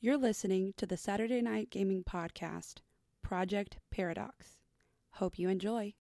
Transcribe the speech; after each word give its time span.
You're 0.00 0.16
listening 0.16 0.74
to 0.76 0.86
the 0.86 0.96
Saturday 0.96 1.42
Night 1.42 1.70
Gaming 1.70 2.04
Podcast, 2.04 2.82
Project 3.20 3.78
Paradox. 3.90 4.60
Hope 5.14 5.40
you 5.40 5.48
enjoy. 5.48 5.94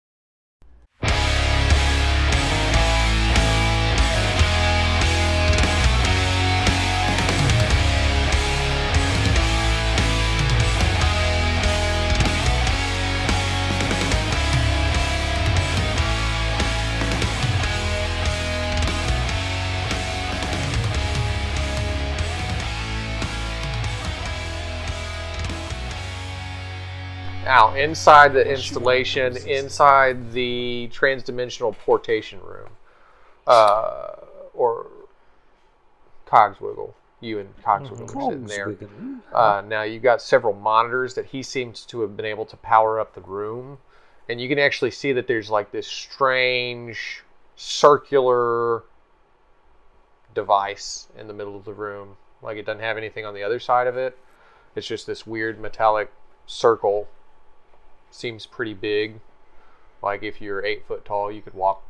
Now, 27.55 27.73
inside 27.77 28.33
the 28.33 28.45
installation, 28.45 29.37
inside 29.37 30.33
the 30.33 30.91
transdimensional 30.93 31.77
portation 31.87 32.43
room, 32.43 32.71
uh, 33.47 34.17
or 34.53 34.89
Cogswiggle, 36.27 36.95
you 37.21 37.39
and 37.39 37.57
Cogswiggle 37.63 38.17
are 38.17 38.31
sitting 38.31 38.47
there. 38.49 38.77
Uh, 39.33 39.63
now, 39.65 39.85
you've 39.85 40.03
got 40.03 40.21
several 40.21 40.53
monitors 40.53 41.15
that 41.15 41.27
he 41.27 41.45
seems 41.45 41.87
to 41.87 42.01
have 42.01 42.17
been 42.17 42.27
able 42.27 42.45
to 42.45 42.57
power 42.57 42.99
up 42.99 43.15
the 43.15 43.21
room, 43.21 43.79
and 44.29 44.41
you 44.41 44.49
can 44.49 44.59
actually 44.59 44.91
see 44.91 45.13
that 45.13 45.29
there's 45.29 45.49
like 45.49 45.71
this 45.71 45.87
strange 45.87 47.23
circular 47.55 48.83
device 50.35 51.07
in 51.17 51.29
the 51.29 51.35
middle 51.35 51.55
of 51.55 51.65
the 51.65 51.73
room. 51.73 52.17
Like 52.43 52.57
it 52.57 52.67
doesn't 52.67 52.83
have 52.83 52.97
anything 52.97 53.25
on 53.25 53.33
the 53.33 53.45
other 53.45 53.61
side 53.61 53.87
of 53.87 53.97
it. 53.97 54.19
It's 54.75 54.89
just 54.89 55.07
this 55.07 55.25
weird 55.25 55.61
metallic 55.61 56.11
circle 56.47 57.07
seems 58.15 58.47
pretty 58.47 58.75
big. 58.75 59.21
Like 60.03 60.23
if 60.23 60.41
you're 60.41 60.65
eight 60.65 60.87
foot 60.87 61.05
tall, 61.05 61.33
you 61.33 61.43
could 61.43 61.55
walk 61.55 61.83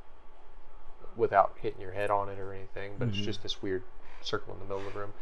without 1.16 1.54
hitting 1.60 1.80
your 1.80 1.92
head 1.92 2.10
on 2.10 2.28
it 2.28 2.38
or 2.38 2.52
anything. 2.52 2.92
But 2.98 3.08
it's 3.08 3.18
just 3.18 3.42
this 3.42 3.62
weird 3.62 3.82
circle 4.20 4.54
in 4.54 4.60
the 4.60 4.64
middle 4.64 4.86
of 4.86 4.92
the 4.92 4.98
room. 4.98 5.12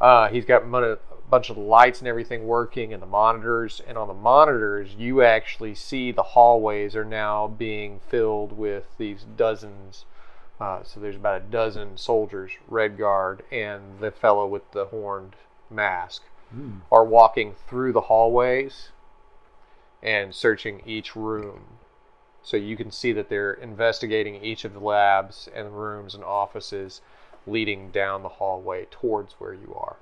Uh, 0.00 0.28
he's 0.28 0.44
got 0.44 0.62
a 0.62 0.98
bunch 1.28 1.50
of 1.50 1.56
the 1.56 1.62
lights 1.62 1.98
and 1.98 2.06
everything 2.06 2.46
working, 2.46 2.92
and 2.92 3.02
the 3.02 3.06
monitors. 3.06 3.82
And 3.86 3.98
on 3.98 4.06
the 4.06 4.14
monitors, 4.14 4.94
you 4.96 5.22
actually 5.22 5.74
see 5.74 6.12
the 6.12 6.22
hallways 6.22 6.94
are 6.94 7.04
now 7.04 7.48
being 7.48 8.00
filled 8.08 8.52
with 8.52 8.86
these 8.96 9.24
dozens. 9.36 10.04
Uh, 10.60 10.82
so 10.82 11.00
there's 11.00 11.16
about 11.16 11.42
a 11.42 11.44
dozen 11.44 11.96
soldiers, 11.96 12.52
Red 12.68 12.96
Guard, 12.96 13.42
and 13.50 13.98
the 14.00 14.10
fellow 14.10 14.46
with 14.46 14.70
the 14.72 14.86
horned 14.86 15.34
mask 15.70 16.22
are 16.90 17.04
walking 17.04 17.54
through 17.68 17.92
the 17.92 18.02
hallways 18.02 18.88
and 20.02 20.34
searching 20.34 20.82
each 20.86 21.16
room. 21.16 21.78
So 22.42 22.56
you 22.56 22.76
can 22.76 22.90
see 22.90 23.12
that 23.12 23.28
they're 23.28 23.52
investigating 23.52 24.42
each 24.42 24.64
of 24.64 24.72
the 24.72 24.80
labs 24.80 25.48
and 25.54 25.78
rooms 25.78 26.14
and 26.14 26.24
offices 26.24 27.00
leading 27.46 27.90
down 27.90 28.22
the 28.22 28.28
hallway 28.28 28.86
towards 28.90 29.34
where 29.34 29.54
you 29.54 29.74
are. 29.78 29.96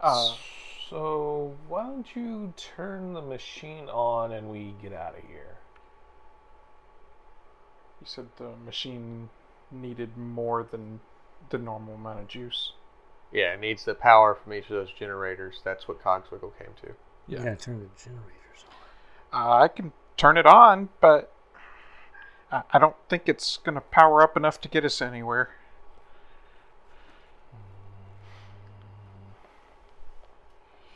Uh, 0.00 0.34
so 0.90 1.56
why 1.68 1.82
don't 1.82 2.14
you 2.14 2.52
turn 2.56 3.14
the 3.14 3.22
machine 3.22 3.88
on 3.88 4.32
and 4.32 4.50
we 4.50 4.74
get 4.82 4.92
out 4.92 5.16
of 5.16 5.24
here? 5.24 5.56
You 8.00 8.06
said 8.06 8.26
the 8.36 8.52
machine 8.64 9.30
needed 9.70 10.16
more 10.16 10.62
than 10.62 11.00
the 11.50 11.58
normal 11.58 11.94
amount 11.94 12.20
of 12.20 12.28
juice. 12.28 12.72
Yeah, 13.32 13.52
it 13.54 13.60
needs 13.60 13.84
the 13.84 13.94
power 13.94 14.34
from 14.34 14.52
each 14.54 14.64
of 14.64 14.70
those 14.70 14.92
generators. 14.92 15.60
That's 15.64 15.88
what 15.88 16.02
Cogswiggle 16.02 16.52
came 16.58 16.74
to. 16.82 16.94
Yeah, 17.28 17.38
gotta 17.38 17.56
turn 17.56 17.80
the 17.80 18.02
generators 18.02 18.64
on. 19.32 19.42
Uh, 19.42 19.62
I 19.64 19.68
can 19.68 19.92
turn 20.16 20.36
it 20.38 20.46
on, 20.46 20.88
but 21.00 21.32
I, 22.52 22.62
I 22.72 22.78
don't 22.78 22.96
think 23.08 23.28
it's 23.28 23.56
going 23.58 23.74
to 23.74 23.80
power 23.80 24.22
up 24.22 24.36
enough 24.36 24.60
to 24.62 24.68
get 24.68 24.84
us 24.84 25.02
anywhere. 25.02 25.50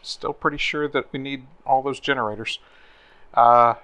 Still 0.02 0.32
pretty 0.32 0.56
sure 0.56 0.88
that 0.88 1.12
we 1.12 1.18
need 1.18 1.46
all 1.66 1.82
those 1.82 2.00
generators. 2.00 2.58
Uh, 3.34 3.74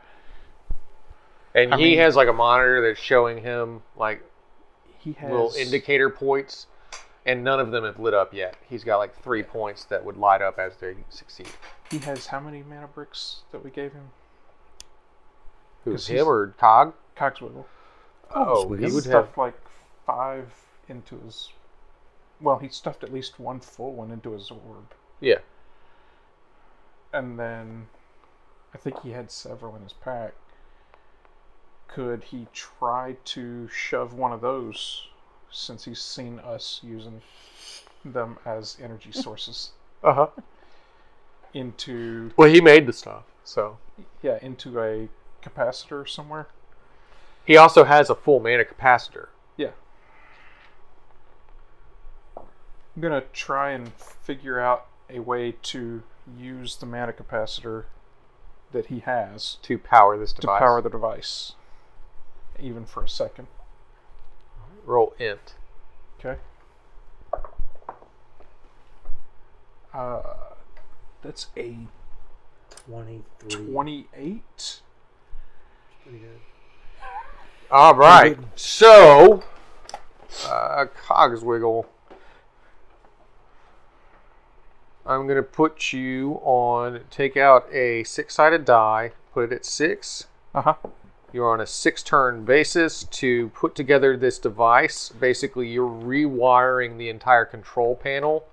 And 1.55 1.75
I 1.75 1.77
he 1.79 1.85
mean- 1.85 1.99
has 1.99 2.17
like 2.17 2.29
a 2.29 2.33
monitor 2.33 2.81
that's 2.81 3.01
showing 3.01 3.43
him 3.43 3.83
like 3.97 4.23
he 4.99 5.13
has 5.15 5.31
little 5.31 5.53
indicator 5.55 6.09
points, 6.11 6.67
and 7.27 7.45
none 7.45 7.61
of 7.61 7.71
them 7.73 7.85
have 7.85 7.99
lit 7.99 8.15
up 8.15 8.33
yet. 8.33 8.57
He's 8.69 8.85
got 8.85 8.97
like 8.99 9.15
three 9.23 9.43
points 9.43 9.85
that 9.85 10.05
would 10.05 10.17
light 10.17 10.41
up 10.41 10.59
as 10.59 10.77
they 10.77 10.95
succeed. 11.11 11.49
He 11.91 11.99
has 11.99 12.29
how 12.29 12.41
many 12.41 12.63
mana 12.63 12.87
bricks 12.87 13.41
that 13.53 13.63
we 13.63 13.71
gave 13.71 13.93
him? 13.93 14.11
Who's 15.85 16.07
'Cause 16.07 16.09
him 16.09 16.27
or 16.29 16.49
Cog? 16.59 16.95
Cogswiggle. 17.17 17.67
Oh, 18.31 18.35
oh 18.35 18.65
Cogswiggle. 18.65 18.79
he 18.79 18.87
He 18.87 18.93
would 18.95 19.05
stuffed 19.05 19.29
have. 19.31 19.39
like 19.39 19.55
five 20.07 20.55
into 20.89 21.19
his. 21.21 21.53
Well, 22.41 22.59
he 22.59 22.69
stuffed 22.69 23.03
at 23.03 23.13
least 23.13 23.39
one 23.41 23.61
full 23.61 23.93
one 23.93 24.11
into 24.11 24.33
his 24.33 24.51
orb, 24.51 24.93
Yeah. 25.21 25.39
and 27.13 27.39
then 27.39 27.89
I 28.75 28.79
think 28.79 29.01
he 29.01 29.13
had 29.13 29.31
several 29.31 29.75
in 29.75 29.83
his 29.83 29.95
pack. 29.95 30.35
Could 31.89 32.25
he 32.25 32.47
try 32.53 33.17
to 33.25 33.69
shove 33.69 34.13
one 34.13 34.33
of 34.33 34.43
those, 34.43 35.09
since 35.57 35.85
he's 35.85 36.01
seen 36.01 36.39
us 36.41 36.81
using 36.83 37.23
them 38.05 38.39
as 38.45 38.77
energy 38.83 39.11
sources, 39.25 39.73
Uh 40.03 40.13
huh. 40.15 40.27
into 41.55 42.31
Well, 42.37 42.49
he 42.49 42.61
made 42.61 42.87
the 42.87 42.93
stuff, 42.93 43.25
so 43.45 43.79
yeah 44.23 44.39
into 44.43 44.79
a 44.81 45.09
capacitor 45.43 46.09
somewhere? 46.09 46.49
he 47.45 47.57
also 47.57 47.85
has 47.85 48.11
a 48.11 48.15
full 48.15 48.41
mana 48.41 48.65
capacitor. 48.65 49.29
Yeah. 49.57 49.71
I'm 52.37 53.01
gonna 53.03 53.23
try 53.33 53.71
and 53.71 53.93
figure 53.95 54.59
out 54.61 54.87
a 55.09 55.21
way 55.21 55.53
to 55.63 56.03
use 56.37 56.77
the 56.77 56.87
mana 56.87 57.13
capacitor 57.13 57.85
that 58.73 58.87
he 58.87 58.99
has 59.01 59.59
to 59.63 59.79
power 59.79 60.19
this 60.19 60.33
device. 60.33 60.41
to 60.41 60.41
device. 60.43 60.59
power 60.59 60.83
the 60.83 60.91
device, 60.91 61.53
even 62.59 62.85
for 62.85 63.05
a 63.05 63.09
second. 63.09 63.47
Roll 64.87 65.15
int. 65.19 65.55
Okay. 66.19 66.39
Uh, 69.93 70.23
that's 71.23 71.49
a 71.57 71.77
23. 72.87 73.73
28. 73.73 74.81
Pretty 76.03 76.19
good. 76.19 76.41
All 77.71 77.95
right. 77.97 78.39
So, 78.55 79.43
uh, 80.47 80.85
Cogswiggle. 81.07 81.87
I'm 85.05 85.27
gonna 85.27 85.43
put 85.43 85.93
you 85.93 86.41
on. 86.43 87.01
Take 87.11 87.37
out 87.37 87.73
a 87.73 88.05
six-sided 88.05 88.65
die. 88.65 89.13
Put 89.33 89.53
it 89.53 89.55
at 89.55 89.65
six. 89.65 90.27
Uh 90.55 90.63
huh. 90.63 90.75
You're 91.37 91.53
on 91.53 91.61
a 91.61 91.67
six-turn 91.67 92.47
basis 92.47 93.05
to 93.05 93.51
put 93.51 93.75
together 93.75 94.17
this 94.17 94.39
device. 94.39 95.11
Basically, 95.11 95.69
you're 95.69 95.87
rewiring 95.87 96.97
the 96.97 97.11
entire 97.11 97.45
control 97.45 97.95
panel 97.95 98.47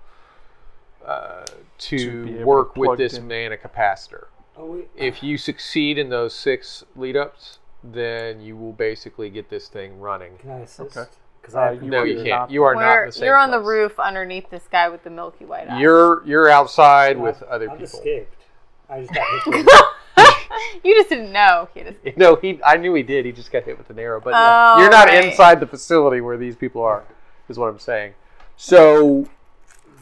uh, 1.02 1.46
to, 1.78 1.98
To 1.98 2.24
be 2.26 2.30
able 2.32 2.38
to 2.40 2.44
work 2.44 2.76
with 2.76 2.98
this 2.98 3.14
in. 3.14 3.26
mana 3.26 3.56
capacitor. 3.56 4.26
Oh, 4.54 4.66
wait. 4.66 4.90
If 4.94 5.22
you 5.22 5.38
succeed 5.38 5.96
in 5.96 6.10
those 6.10 6.34
six 6.34 6.84
lead-ups, 6.94 7.58
then 7.82 8.42
you 8.42 8.54
will 8.54 8.74
basically 8.74 9.30
get 9.30 9.48
this 9.48 9.68
thing 9.68 9.98
running. 9.98 10.36
Can 10.36 10.50
I 10.50 10.58
assist? 10.58 10.94
Okay. 10.94 11.08
Because 11.40 11.54
Uh, 11.54 11.60
I 11.60 11.70
you 11.72 11.80
No, 11.88 12.02
you 12.04 12.22
can't. 12.22 12.50
You 12.50 12.64
are 12.64 12.74
not 12.74 12.98
in 13.00 13.06
the 13.06 13.12
same 13.12 13.24
you're 13.24 13.38
on 13.38 13.50
the 13.50 13.60
roof 13.60 13.98
underneath 13.98 14.50
this 14.50 14.68
guy 14.70 14.90
with 14.90 15.04
the 15.04 15.10
milky 15.10 15.46
white 15.46 15.70
eyes. 15.70 15.80
You're 15.80 16.22
you're 16.26 16.50
outside 16.50 17.18
with 17.18 17.42
other 17.44 17.70
I've 17.70 17.78
people. 17.78 17.98
escaped. 17.98 18.42
I 18.90 19.00
just 19.00 19.14
got 19.14 19.26
hit. 19.54 19.66
with- 20.50 20.84
you 20.84 20.94
just 20.94 21.08
didn't 21.08 21.32
know. 21.32 21.68
He 21.74 21.82
just, 22.04 22.16
No, 22.16 22.36
he. 22.36 22.60
I 22.64 22.76
knew 22.76 22.94
he 22.94 23.02
did. 23.02 23.24
He 23.24 23.32
just 23.32 23.50
got 23.52 23.64
hit 23.64 23.76
with 23.78 23.90
an 23.90 23.98
arrow. 23.98 24.20
But 24.20 24.34
Oh, 24.36 24.80
you're 24.80 24.90
not 24.90 25.08
right. 25.08 25.24
inside 25.24 25.60
the 25.60 25.66
facility 25.66 26.20
where 26.20 26.36
these 26.36 26.56
people 26.56 26.82
are. 26.82 27.04
Is 27.48 27.58
what 27.58 27.66
I'm 27.68 27.78
saying. 27.78 28.14
So, 28.56 29.28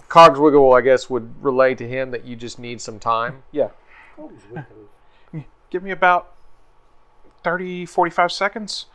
Cogswiggle, 0.09 0.77
I 0.77 0.81
guess, 0.83 1.09
would 1.11 1.43
relay 1.43 1.75
to 1.75 1.89
him 1.89 2.11
that 2.13 2.25
you 2.25 2.37
just 2.37 2.59
need 2.59 2.81
some 2.81 2.99
time. 2.99 3.43
Yeah. 3.51 3.71
It 4.19 4.21
was 4.23 4.43
wicked. 4.51 5.47
Give 5.71 5.83
me 5.83 5.91
about 5.91 6.33
30, 7.45 7.87
45 7.87 8.31
seconds. 8.31 8.87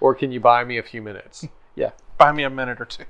Or 0.00 0.14
can 0.14 0.32
you 0.32 0.40
buy 0.40 0.64
me 0.64 0.78
a 0.78 0.82
few 0.82 1.00
minutes? 1.02 1.46
Yeah. 1.74 1.92
Buy 2.18 2.32
me 2.32 2.42
a 2.42 2.50
minute 2.50 2.82
or 2.82 2.84
two. 2.84 3.04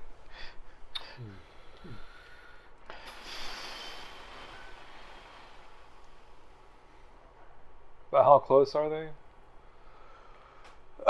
But 8.13 8.25
how 8.25 8.39
close 8.39 8.75
are 8.75 8.91
they? 8.91 9.09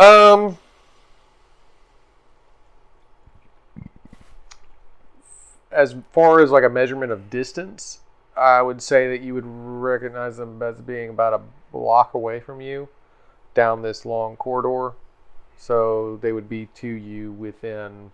Um, 0.02 0.56
as 5.72 5.96
far 6.12 6.40
as 6.40 6.50
like 6.50 6.62
a 6.62 6.68
measurement 6.68 7.10
of 7.10 7.28
distance, 7.28 7.98
I 8.36 8.62
would 8.62 8.80
say 8.80 9.08
that 9.08 9.20
you 9.20 9.34
would 9.34 9.44
recognize 9.44 10.36
them 10.36 10.62
as 10.62 10.80
being 10.80 11.10
about 11.10 11.34
a 11.34 11.40
block 11.72 12.14
away 12.14 12.38
from 12.38 12.60
you 12.60 12.88
down 13.52 13.82
this 13.82 14.06
long 14.06 14.36
corridor. 14.36 14.94
So 15.58 16.18
they 16.22 16.30
would 16.30 16.48
be 16.48 16.66
to 16.76 16.86
you 16.86 17.32
within 17.32 18.12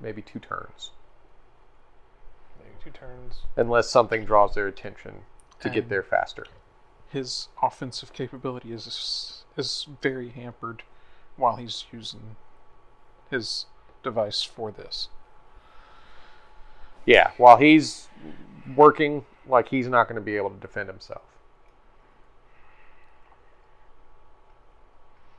maybe 0.00 0.20
two 0.20 0.40
turns. 0.40 0.90
Maybe 2.58 2.74
two 2.82 2.90
turns. 2.90 3.42
Unless 3.56 3.88
something 3.88 4.24
draws 4.24 4.56
their 4.56 4.66
attention 4.66 5.22
to 5.60 5.70
get 5.70 5.88
there 5.88 6.02
faster. 6.02 6.44
His 7.10 7.48
offensive 7.62 8.12
capability 8.12 8.72
is 8.72 9.44
is 9.56 9.86
very 10.02 10.28
hampered 10.30 10.82
while 11.36 11.56
he's 11.56 11.84
using 11.92 12.36
his 13.30 13.66
device 14.02 14.42
for 14.42 14.70
this. 14.70 15.08
Yeah, 17.06 17.30
while 17.38 17.56
he's 17.56 18.08
working, 18.76 19.24
like 19.46 19.68
he's 19.68 19.88
not 19.88 20.08
going 20.08 20.16
to 20.16 20.24
be 20.24 20.36
able 20.36 20.50
to 20.50 20.60
defend 20.60 20.88
himself 20.88 21.22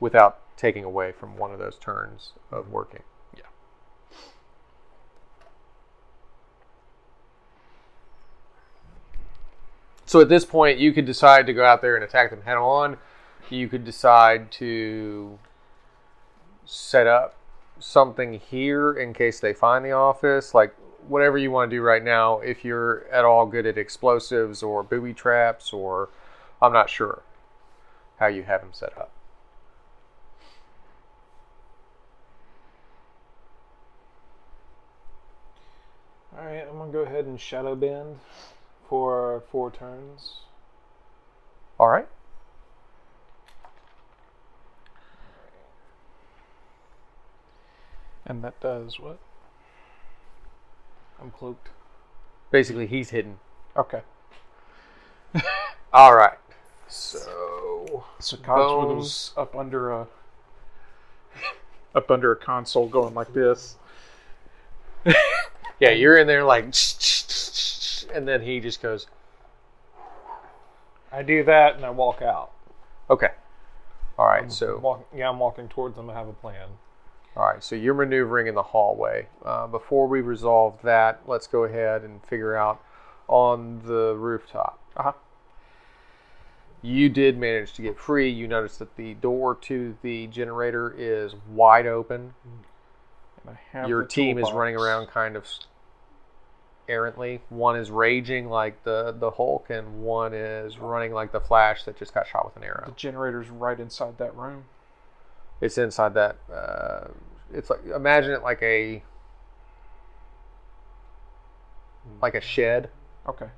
without 0.00 0.40
taking 0.56 0.82
away 0.82 1.12
from 1.12 1.36
one 1.36 1.52
of 1.52 1.58
those 1.58 1.78
turns 1.78 2.32
of 2.50 2.70
working. 2.70 3.02
So 10.10 10.20
at 10.20 10.28
this 10.28 10.44
point, 10.44 10.80
you 10.80 10.92
could 10.92 11.04
decide 11.04 11.46
to 11.46 11.52
go 11.52 11.64
out 11.64 11.82
there 11.82 11.94
and 11.94 12.02
attack 12.02 12.30
them 12.30 12.42
head 12.42 12.56
on. 12.56 12.96
You 13.48 13.68
could 13.68 13.84
decide 13.84 14.50
to 14.50 15.38
set 16.64 17.06
up 17.06 17.36
something 17.78 18.32
here 18.32 18.92
in 18.92 19.14
case 19.14 19.38
they 19.38 19.52
find 19.52 19.84
the 19.84 19.92
office. 19.92 20.52
Like 20.52 20.74
whatever 21.06 21.38
you 21.38 21.52
want 21.52 21.70
to 21.70 21.76
do 21.76 21.80
right 21.80 22.02
now. 22.02 22.40
If 22.40 22.64
you're 22.64 23.06
at 23.12 23.24
all 23.24 23.46
good 23.46 23.66
at 23.66 23.78
explosives 23.78 24.64
or 24.64 24.82
booby 24.82 25.14
traps, 25.14 25.72
or 25.72 26.08
I'm 26.60 26.72
not 26.72 26.90
sure 26.90 27.22
how 28.18 28.26
you 28.26 28.42
have 28.42 28.62
them 28.62 28.72
set 28.72 28.98
up. 28.98 29.12
All 36.36 36.44
right, 36.44 36.66
I'm 36.68 36.78
gonna 36.78 36.90
go 36.90 37.02
ahead 37.02 37.26
and 37.26 37.40
shadow 37.40 37.76
bend 37.76 38.18
for 38.90 39.44
four 39.52 39.70
turns. 39.70 40.40
All 41.78 41.88
right. 41.88 42.08
And 48.26 48.42
that 48.42 48.58
does 48.60 48.98
what? 48.98 49.20
I'm 51.22 51.30
cloaked. 51.30 51.68
Basically, 52.50 52.88
he's 52.88 53.10
hidden. 53.10 53.38
Okay. 53.76 54.00
All 55.92 56.16
right. 56.16 56.38
So 56.88 58.04
So 58.18 58.36
Bones. 58.38 59.32
Up 59.36 59.54
under 59.54 59.92
a 59.92 60.08
up 61.94 62.10
under 62.10 62.32
a 62.32 62.36
console 62.36 62.88
going 62.88 63.14
like 63.14 63.32
this. 63.32 63.76
yeah, 65.78 65.90
you're 65.90 66.18
in 66.18 66.26
there 66.26 66.42
like, 66.42 66.66
and 68.14 68.26
then 68.26 68.42
he 68.42 68.60
just 68.60 68.82
goes, 68.82 69.06
I 71.12 71.22
do 71.22 71.42
that 71.44 71.76
and 71.76 71.84
I 71.84 71.90
walk 71.90 72.22
out. 72.22 72.52
okay. 73.08 73.30
All 74.18 74.26
right. 74.26 74.42
I'm 74.44 74.50
So 74.50 74.78
walk, 74.78 75.08
yeah, 75.16 75.28
I'm 75.28 75.38
walking 75.38 75.68
towards 75.68 75.96
them. 75.96 76.10
I 76.10 76.14
have 76.14 76.28
a 76.28 76.32
plan. 76.32 76.68
All 77.36 77.46
right, 77.46 77.62
so 77.62 77.76
you're 77.76 77.94
maneuvering 77.94 78.48
in 78.48 78.54
the 78.56 78.62
hallway. 78.62 79.28
Uh, 79.44 79.66
before 79.68 80.08
we 80.08 80.20
resolve 80.20 80.78
that, 80.82 81.20
let's 81.26 81.46
go 81.46 81.62
ahead 81.64 82.02
and 82.02 82.22
figure 82.24 82.56
out 82.56 82.82
on 83.28 83.80
the 83.86 84.16
rooftop. 84.16 84.80
Uh-huh. 84.96 85.12
You 86.82 87.08
did 87.08 87.38
manage 87.38 87.74
to 87.74 87.82
get 87.82 87.98
free. 87.98 88.28
You 88.28 88.48
notice 88.48 88.78
that 88.78 88.96
the 88.96 89.14
door 89.14 89.54
to 89.62 89.96
the 90.02 90.26
generator 90.26 90.94
is 90.96 91.34
wide 91.48 91.86
open. 91.86 92.34
And 92.44 93.56
I 93.56 93.78
have 93.78 93.88
Your 93.88 94.02
team 94.02 94.38
is 94.38 94.50
running 94.50 94.76
around 94.76 95.06
kind 95.06 95.36
of 95.36 95.46
errantly. 96.90 97.40
One 97.48 97.76
is 97.76 97.90
raging 97.90 98.48
like 98.48 98.82
the, 98.84 99.14
the 99.18 99.30
Hulk, 99.30 99.70
and 99.70 100.02
one 100.02 100.34
is 100.34 100.78
running 100.78 101.12
like 101.12 101.32
the 101.32 101.40
Flash 101.40 101.84
that 101.84 101.96
just 101.96 102.12
got 102.12 102.26
shot 102.26 102.44
with 102.44 102.56
an 102.56 102.64
arrow. 102.64 102.84
The 102.86 102.92
generator's 102.92 103.48
right 103.48 103.78
inside 103.78 104.18
that 104.18 104.34
room. 104.36 104.64
It's 105.60 105.78
inside 105.78 106.14
that. 106.14 106.36
Uh, 106.52 107.08
it's 107.52 107.70
like 107.70 107.84
imagine 107.86 108.32
it 108.32 108.42
like 108.42 108.62
a 108.62 109.02
like 112.20 112.34
a 112.34 112.40
shed. 112.40 112.90
Okay. 113.26 113.48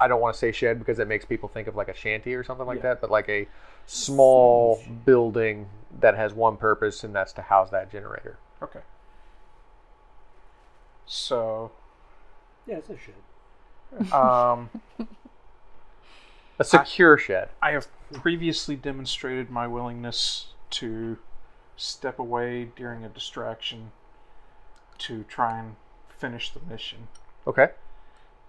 I 0.00 0.08
don't 0.08 0.20
want 0.20 0.34
to 0.34 0.38
say 0.38 0.52
shed 0.52 0.78
because 0.78 0.98
it 0.98 1.08
makes 1.08 1.24
people 1.24 1.48
think 1.48 1.68
of 1.68 1.76
like 1.76 1.88
a 1.88 1.94
shanty 1.94 2.34
or 2.34 2.44
something 2.44 2.66
like 2.66 2.78
Yeah. 2.78 2.82
that, 2.82 3.00
but 3.00 3.10
like 3.10 3.28
a 3.28 3.48
small 3.86 4.82
building 5.04 5.68
that 6.00 6.14
has 6.16 6.34
one 6.34 6.56
purpose, 6.56 7.02
and 7.04 7.14
that's 7.14 7.32
to 7.34 7.42
house 7.42 7.70
that 7.70 7.90
generator. 7.90 8.36
Okay. 8.62 8.80
So, 11.06 11.70
Yeah, 12.66 12.76
it's 12.76 12.90
a 12.90 12.96
shit. 12.98 14.12
um, 14.12 14.70
A 16.58 16.64
secure 16.64 17.18
shed. 17.18 17.50
I 17.62 17.72
have 17.72 17.88
previously 18.12 18.76
demonstrated 18.76 19.50
my 19.50 19.66
willingness 19.66 20.46
to 20.70 21.18
step 21.76 22.18
away 22.18 22.70
during 22.76 23.04
a 23.04 23.08
distraction 23.08 23.92
to 24.98 25.24
try 25.24 25.58
and 25.58 25.76
finish 26.08 26.50
the 26.50 26.60
mission. 26.68 27.08
Okay. 27.46 27.68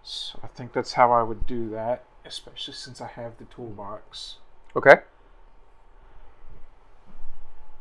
So 0.03 0.39
I 0.41 0.47
think 0.47 0.71
that's 0.71 0.93
how 0.93 1.11
I 1.11 1.21
would 1.21 1.45
do 1.45 1.69
that, 1.71 2.05
especially 2.25 2.73
since 2.73 3.01
I 3.01 3.07
have 3.07 3.37
the 3.37 3.45
toolbox. 3.45 4.35
Okay. 4.75 4.95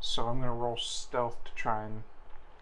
So 0.00 0.26
I'm 0.26 0.40
gonna 0.40 0.52
roll 0.52 0.76
stealth 0.76 1.42
to 1.44 1.52
try 1.54 1.84
and 1.84 2.02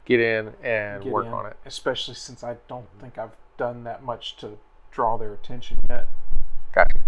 Get 0.04 0.20
in 0.20 0.52
and 0.62 1.02
get 1.02 1.10
work 1.10 1.26
in, 1.26 1.32
on 1.32 1.46
it. 1.46 1.56
Especially 1.64 2.14
since 2.14 2.44
I 2.44 2.56
don't 2.68 2.86
think 3.00 3.16
I've 3.16 3.30
done 3.56 3.84
that 3.84 4.02
much 4.02 4.36
to 4.36 4.58
draw 4.90 5.16
their 5.16 5.32
attention 5.32 5.78
yet 5.88 6.08
Gotcha. 6.74 7.00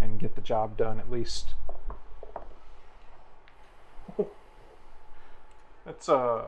and 0.00 0.18
get 0.18 0.34
the 0.34 0.40
job 0.40 0.76
done 0.76 0.98
at 0.98 1.10
least. 1.10 1.54
That's 5.84 6.08
uh 6.08 6.44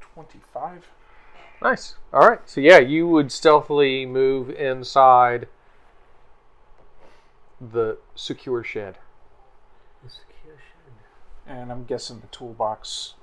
twenty-five. 0.00 0.88
Nice. 1.62 1.96
All 2.12 2.28
right. 2.28 2.40
So 2.48 2.60
yeah, 2.60 2.78
you 2.78 3.08
would 3.08 3.32
stealthily 3.32 4.06
move 4.06 4.50
inside 4.50 5.48
the 7.60 7.98
secure 8.14 8.62
shed. 8.62 8.98
The 10.04 10.10
secure 10.10 10.56
shed. 10.56 10.92
And 11.46 11.72
I'm 11.72 11.84
guessing 11.84 12.20
the 12.20 12.28
toolbox 12.28 13.14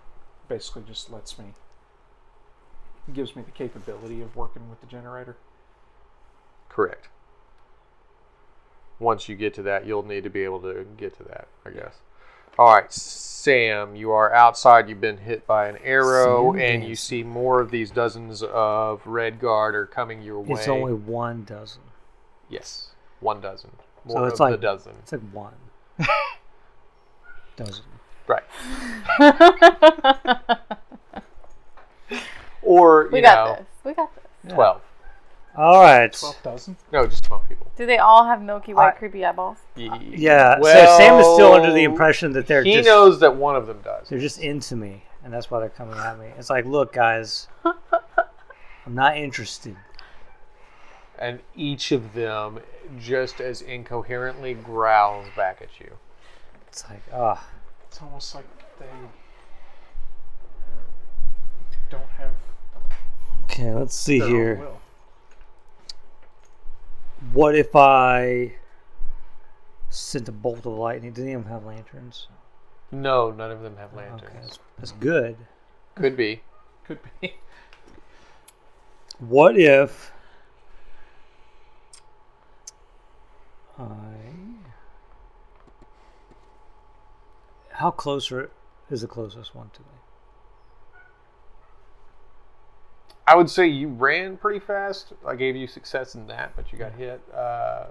basically 0.47 0.83
just 0.87 1.11
lets 1.11 1.39
me, 1.39 1.53
gives 3.13 3.35
me 3.35 3.43
the 3.43 3.51
capability 3.51 4.21
of 4.21 4.35
working 4.35 4.69
with 4.69 4.81
the 4.81 4.87
generator. 4.87 5.35
Correct. 6.69 7.07
Once 8.99 9.27
you 9.29 9.35
get 9.35 9.53
to 9.53 9.61
that, 9.63 9.85
you'll 9.85 10.03
need 10.05 10.23
to 10.23 10.29
be 10.29 10.43
able 10.43 10.59
to 10.61 10.85
get 10.97 11.15
to 11.17 11.23
that, 11.23 11.47
I 11.65 11.69
guess. 11.71 11.95
All 12.57 12.73
right, 12.73 12.91
Sam, 12.91 13.95
you 13.97 14.11
are 14.11 14.33
outside. 14.33 14.87
You've 14.87 15.01
been 15.01 15.17
hit 15.17 15.45
by 15.45 15.67
an 15.67 15.77
arrow, 15.83 16.53
Sam 16.53 16.61
and 16.61 16.83
you 16.85 16.95
see 16.95 17.21
more 17.21 17.59
of 17.59 17.69
these 17.71 17.91
dozens 17.91 18.41
of 18.41 19.05
red 19.05 19.39
guard 19.41 19.75
are 19.75 19.85
coming 19.85 20.21
your 20.21 20.39
way. 20.39 20.59
It's 20.59 20.67
only 20.69 20.93
one 20.93 21.43
dozen. 21.43 21.81
yes, 22.49 22.91
one 23.19 23.41
dozen. 23.41 23.71
So 24.07 24.23
it's 24.25 24.35
of 24.35 24.39
like- 24.39 24.51
the 24.51 24.57
dozen. 24.57 24.93
It's 25.01 25.11
like 25.11 25.21
one 25.33 25.53
dozen. 27.57 27.83
Right. 28.27 28.43
Or 32.75 33.09
we 33.11 33.19
you 33.19 33.23
got 33.23 33.47
know, 33.47 33.55
this. 33.55 33.65
We 33.83 33.93
got 33.93 34.09
this. 34.15 34.53
twelve. 34.53 34.81
All 35.57 35.81
right. 35.81 36.11
Twelve 36.11 36.41
dozen. 36.43 36.75
No, 36.91 37.07
just 37.07 37.23
twelve 37.23 37.47
people. 37.47 37.71
Do 37.77 37.85
they 37.85 37.97
all 37.97 38.25
have 38.25 38.41
milky 38.41 38.73
white, 38.73 38.93
I- 38.93 38.97
creepy 38.97 39.23
eyeballs? 39.25 39.57
Yeah. 39.75 40.59
so 40.61 40.97
Sam 40.97 41.19
is 41.19 41.25
still 41.33 41.53
under 41.53 41.71
the 41.71 41.83
impression 41.83 42.33
that 42.33 42.47
they're 42.47 42.63
he 42.63 42.73
just 42.73 42.85
knows 42.85 43.19
that 43.21 43.35
one 43.35 43.55
of 43.55 43.67
them 43.67 43.79
does. 43.83 44.09
they're 44.09 44.19
just 44.19 44.39
into 44.39 44.75
me, 44.75 45.03
and 45.23 45.33
that's 45.33 45.49
why 45.49 45.59
they're 45.59 45.69
coming 45.69 45.97
at 45.97 46.19
me. 46.19 46.27
It's 46.37 46.49
like, 46.49 46.65
look, 46.65 46.91
guys, 46.93 47.47
I'm 47.63 48.93
not 48.95 49.17
interested. 49.17 49.75
and 51.17 51.39
each 51.55 51.91
of 51.93 52.13
them 52.13 52.59
just 52.99 53.39
as 53.39 53.61
incoherently 53.61 54.53
growls 54.53 55.27
back 55.35 55.61
at 55.61 55.79
you. 55.79 55.91
It's 56.67 56.83
like, 56.89 57.01
ah, 57.13 57.41
It's 57.87 58.01
almost 58.01 58.35
like 58.35 58.45
they 58.79 58.85
don't 61.89 62.09
have 62.17 62.31
okay. 63.55 63.73
Let's 63.73 63.95
see 63.95 64.19
their 64.19 64.27
here. 64.29 64.67
What 67.33 67.55
if 67.55 67.75
I 67.75 68.55
sent 69.89 70.29
a 70.29 70.31
bolt 70.31 70.59
of 70.59 70.73
lightning? 70.73 71.11
Do 71.13 71.23
any 71.23 71.33
of 71.33 71.43
them 71.43 71.51
have 71.51 71.65
lanterns? 71.65 72.27
No, 72.91 73.31
none 73.31 73.51
of 73.51 73.61
them 73.61 73.77
have 73.77 73.93
Okay, 73.93 74.09
lanterns. 74.09 74.33
that's, 74.41 74.59
that's 74.77 74.91
good. 74.93 75.37
Could 75.95 76.15
be. 76.15 76.41
Could 76.85 76.99
be. 77.21 77.35
What 79.19 79.57
if 79.57 80.11
I? 83.79 83.85
How 87.71 87.91
close 87.91 88.31
are, 88.31 88.49
is 88.89 89.01
the 89.01 89.07
closest 89.07 89.55
one 89.55 89.69
to 89.73 89.81
me? 89.81 89.94
I 93.27 93.35
would 93.35 93.49
say 93.49 93.67
you 93.67 93.87
ran 93.89 94.37
pretty 94.37 94.59
fast. 94.59 95.13
I 95.25 95.35
gave 95.35 95.55
you 95.55 95.67
success 95.67 96.15
in 96.15 96.27
that, 96.27 96.55
but 96.55 96.71
you 96.71 96.77
got 96.77 96.93
hit. 96.93 97.21
Uh, 97.33 97.85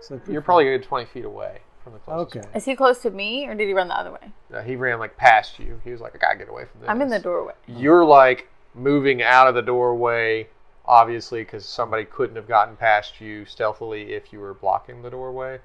So 0.00 0.20
you're 0.28 0.42
probably 0.42 0.68
a 0.72 0.78
good 0.78 0.86
20 0.86 1.06
feet 1.06 1.24
away 1.24 1.58
from 1.84 1.92
the 1.92 1.98
closest. 2.00 2.36
okay. 2.38 2.48
Is 2.58 2.64
he 2.64 2.74
close 2.74 2.98
to 3.02 3.10
me, 3.10 3.46
or 3.46 3.54
did 3.54 3.68
he 3.68 3.74
run 3.74 3.88
the 3.88 3.96
other 3.98 4.10
way? 4.12 4.32
one. 4.48 4.60
Uh, 4.60 4.62
he 4.64 4.76
ran 4.76 4.98
like 4.98 5.16
past 5.16 5.58
you. 5.58 5.80
He 5.84 5.90
was 5.90 6.00
like, 6.00 6.14
I 6.14 6.18
gotta 6.18 6.38
get 6.38 6.48
away 6.48 6.64
from 6.64 6.80
this. 6.80 6.90
I'm 6.90 7.00
in 7.02 7.08
the 7.08 7.18
doorway. 7.20 7.54
You're 7.66 8.04
like 8.04 8.48
moving 8.74 9.22
out 9.22 9.46
of 9.46 9.54
the 9.54 9.62
doorway, 9.62 10.48
obviously, 10.86 11.42
because 11.42 11.64
somebody 11.64 12.04
couldn't 12.04 12.36
have 12.36 12.48
gotten 12.48 12.76
past 12.76 13.20
you 13.20 13.44
stealthily 13.44 14.12
if 14.12 14.32
you 14.32 14.40
were 14.40 14.54
blocking 14.54 15.02
the 15.02 15.10
doorway. 15.10 15.60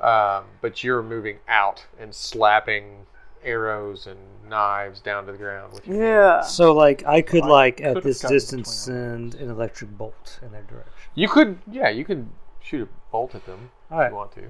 Um, 0.00 0.44
but 0.60 0.82
you're 0.82 1.02
moving 1.02 1.38
out 1.48 1.86
and 1.98 2.12
slapping 2.14 3.06
arrows 3.44 4.06
and 4.06 4.18
knives 4.48 5.00
down 5.00 5.26
to 5.26 5.32
the 5.32 5.38
ground 5.38 5.72
with 5.72 5.86
your 5.86 6.02
Yeah. 6.02 6.40
So 6.42 6.72
like 6.72 7.04
I 7.06 7.22
could 7.22 7.44
I 7.44 7.48
like 7.48 7.76
could 7.78 7.98
at 7.98 8.02
this 8.02 8.20
distance 8.20 8.70
send 8.72 9.34
an 9.36 9.50
electric 9.50 9.96
bolt 9.96 10.38
in 10.42 10.52
their 10.52 10.62
direction. 10.62 11.10
You 11.14 11.28
could, 11.28 11.58
yeah, 11.70 11.88
you 11.90 12.04
could 12.04 12.28
shoot 12.60 12.82
a 12.82 12.88
bolt 13.10 13.34
at 13.34 13.44
them 13.46 13.70
All 13.90 13.98
if 13.98 14.02
right. 14.02 14.10
you 14.10 14.16
want 14.16 14.32
to. 14.32 14.42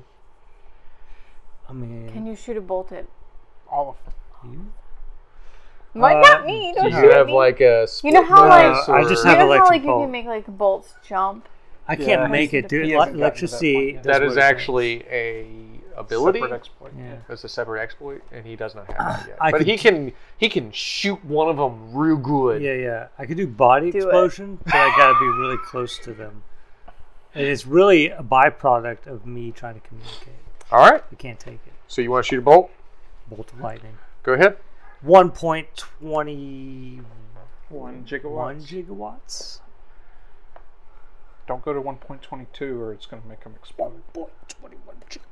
I 1.69 1.73
mean, 1.73 2.09
Can 2.13 2.27
you 2.27 2.37
shoot 2.37 2.57
a 2.57 2.61
bolt 2.61 2.93
at? 2.93 3.07
All 3.71 3.91
of 3.91 3.97
them. 4.05 4.53
you? 5.95 6.01
What? 6.01 6.17
Uh, 6.17 6.21
Not 6.21 6.47
me. 6.47 6.73
Do 6.73 6.83
Don't 6.83 6.93
you 6.93 7.01
shoot 7.01 7.13
have 7.13 7.27
me. 7.29 7.33
like 7.35 7.61
a 7.61 7.87
You 8.03 8.13
know 8.13 8.25
how, 8.25 8.49
bonus 8.49 8.89
like- 8.89 8.89
I 8.89 9.03
or- 9.05 9.09
just 9.09 9.25
you 9.25 9.31
have 9.31 9.39
know 9.39 9.45
how 9.47 9.53
electric 9.53 9.71
like 9.71 9.83
you 9.85 10.01
can 10.03 10.11
make 10.11 10.27
like 10.27 10.47
bolts 10.47 10.95
jump. 11.07 11.49
I 11.89 11.97
can't 11.97 12.31
make 12.31 12.55
it, 12.55 12.63
He 12.65 12.69
dude. 12.69 12.91
hasn't 12.91 12.93
Ele- 12.93 12.99
gotten 12.99 13.13
to 13.15 13.19
that 13.19 13.25
electricity. 13.25 13.93
point 13.95 14.03
That 14.05 14.13
what 14.15 14.23
is 14.23 14.33
it 14.33 14.37
does. 14.37 14.45
actually 14.45 15.05
a 15.11 15.47
ability. 15.97 16.41
Separate 16.41 16.57
exploit. 16.57 16.93
Yeah. 16.99 17.17
It's 17.29 17.45
a 17.45 17.49
separate 17.49 17.81
exploit, 17.83 18.23
and 18.33 18.45
he 18.47 18.57
does 18.57 18.75
not 18.75 18.87
have 18.89 18.97
that 18.97 19.29
yet. 19.29 19.39
I 19.41 19.51
but 19.51 19.59
could 19.59 19.67
he 19.67 19.77
can 19.77 20.13
he 20.37 20.49
can 20.49 20.71
shoot 20.73 21.25
one 21.25 21.49
of 21.49 21.57
them 21.57 21.95
real 21.95 22.17
good. 22.17 22.63
Yeah, 22.63 22.75
yeah. 22.75 23.09
I 23.19 23.27
could 23.27 23.37
do 23.37 23.47
body 23.47 23.91
Do 23.91 23.99
it. 23.99 24.03
explosion, 24.05 24.59
but 24.65 24.75
I 24.75 24.95
gotta 24.97 25.19
be 25.19 25.27
really 25.27 25.59
close 25.65 25.99
to 26.01 26.13
them. 26.13 26.43
And 27.35 27.47
it's 27.47 27.67
really 27.67 28.11
a 28.11 28.23
byproduct 28.23 29.07
of 29.07 29.25
me 29.27 29.53
trying 29.53 29.75
to 29.75 29.81
communicate. 29.81 30.35
All 30.71 30.79
right. 30.81 31.03
You 31.11 31.17
can't 31.17 31.41
take 31.41 31.61
it. 31.67 31.73
So 31.89 32.03
you 32.03 32.11
want 32.11 32.25
to 32.27 32.29
shoot 32.29 32.39
a 32.39 32.43
bolt? 32.43 32.71
Bolt 33.29 33.53
of 33.53 33.61
lightning. 33.61 33.97
Go 34.23 34.35
ahead. 34.35 34.57
One 35.01 35.31
point 35.31 35.69
twenty 35.77 37.01
One 37.71 38.05
gigawatt. 38.05 38.25
one 38.31 38.61
gigawatts. 38.63 39.61
Don't 41.49 41.65
go 41.65 41.73
to 41.73 41.81
1.22 41.81 42.79
or 42.79 42.93
it's 42.93 43.05
going 43.07 43.21
to 43.21 43.29
make 43.29 43.43
them 43.43 43.55
explode. 43.61 44.01
Point 44.13 44.31
twenty 44.49 44.77
one 44.85 44.97
gigawatts. 45.11 45.32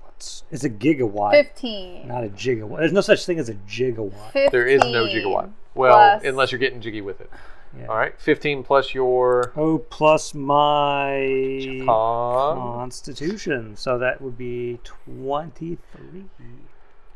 It's 0.51 0.65
a 0.65 0.71
gigawatt, 0.71 1.31
Fifteen. 1.33 2.09
not 2.09 2.25
a 2.25 2.29
gigawatt. 2.29 2.79
There's 2.79 2.93
no 2.93 3.01
such 3.01 3.25
thing 3.27 3.39
as 3.39 3.49
a 3.49 3.55
gigawatt. 3.55 4.33
15 4.33 4.49
There 4.53 4.67
is 4.67 4.81
no 4.83 5.07
gigawatt. 5.07 5.51
Well, 5.75 6.19
plus- 6.19 6.25
unless 6.25 6.53
you're 6.53 6.59
getting 6.59 6.81
jiggy 6.81 7.01
with 7.01 7.21
it. 7.21 7.31
Yeah. 7.79 7.87
All 7.87 7.97
right. 7.97 8.13
15 8.21 8.65
plus 8.65 8.95
your 8.95 9.53
Oh, 9.57 9.79
plus 9.79 10.35
my 10.35 11.83
con. 11.87 12.57
constitution, 12.57 13.77
so 13.77 13.99
that 13.99 14.21
would 14.21 14.37
be 14.37 14.81
twenty 14.85 15.79
three. 15.93 16.25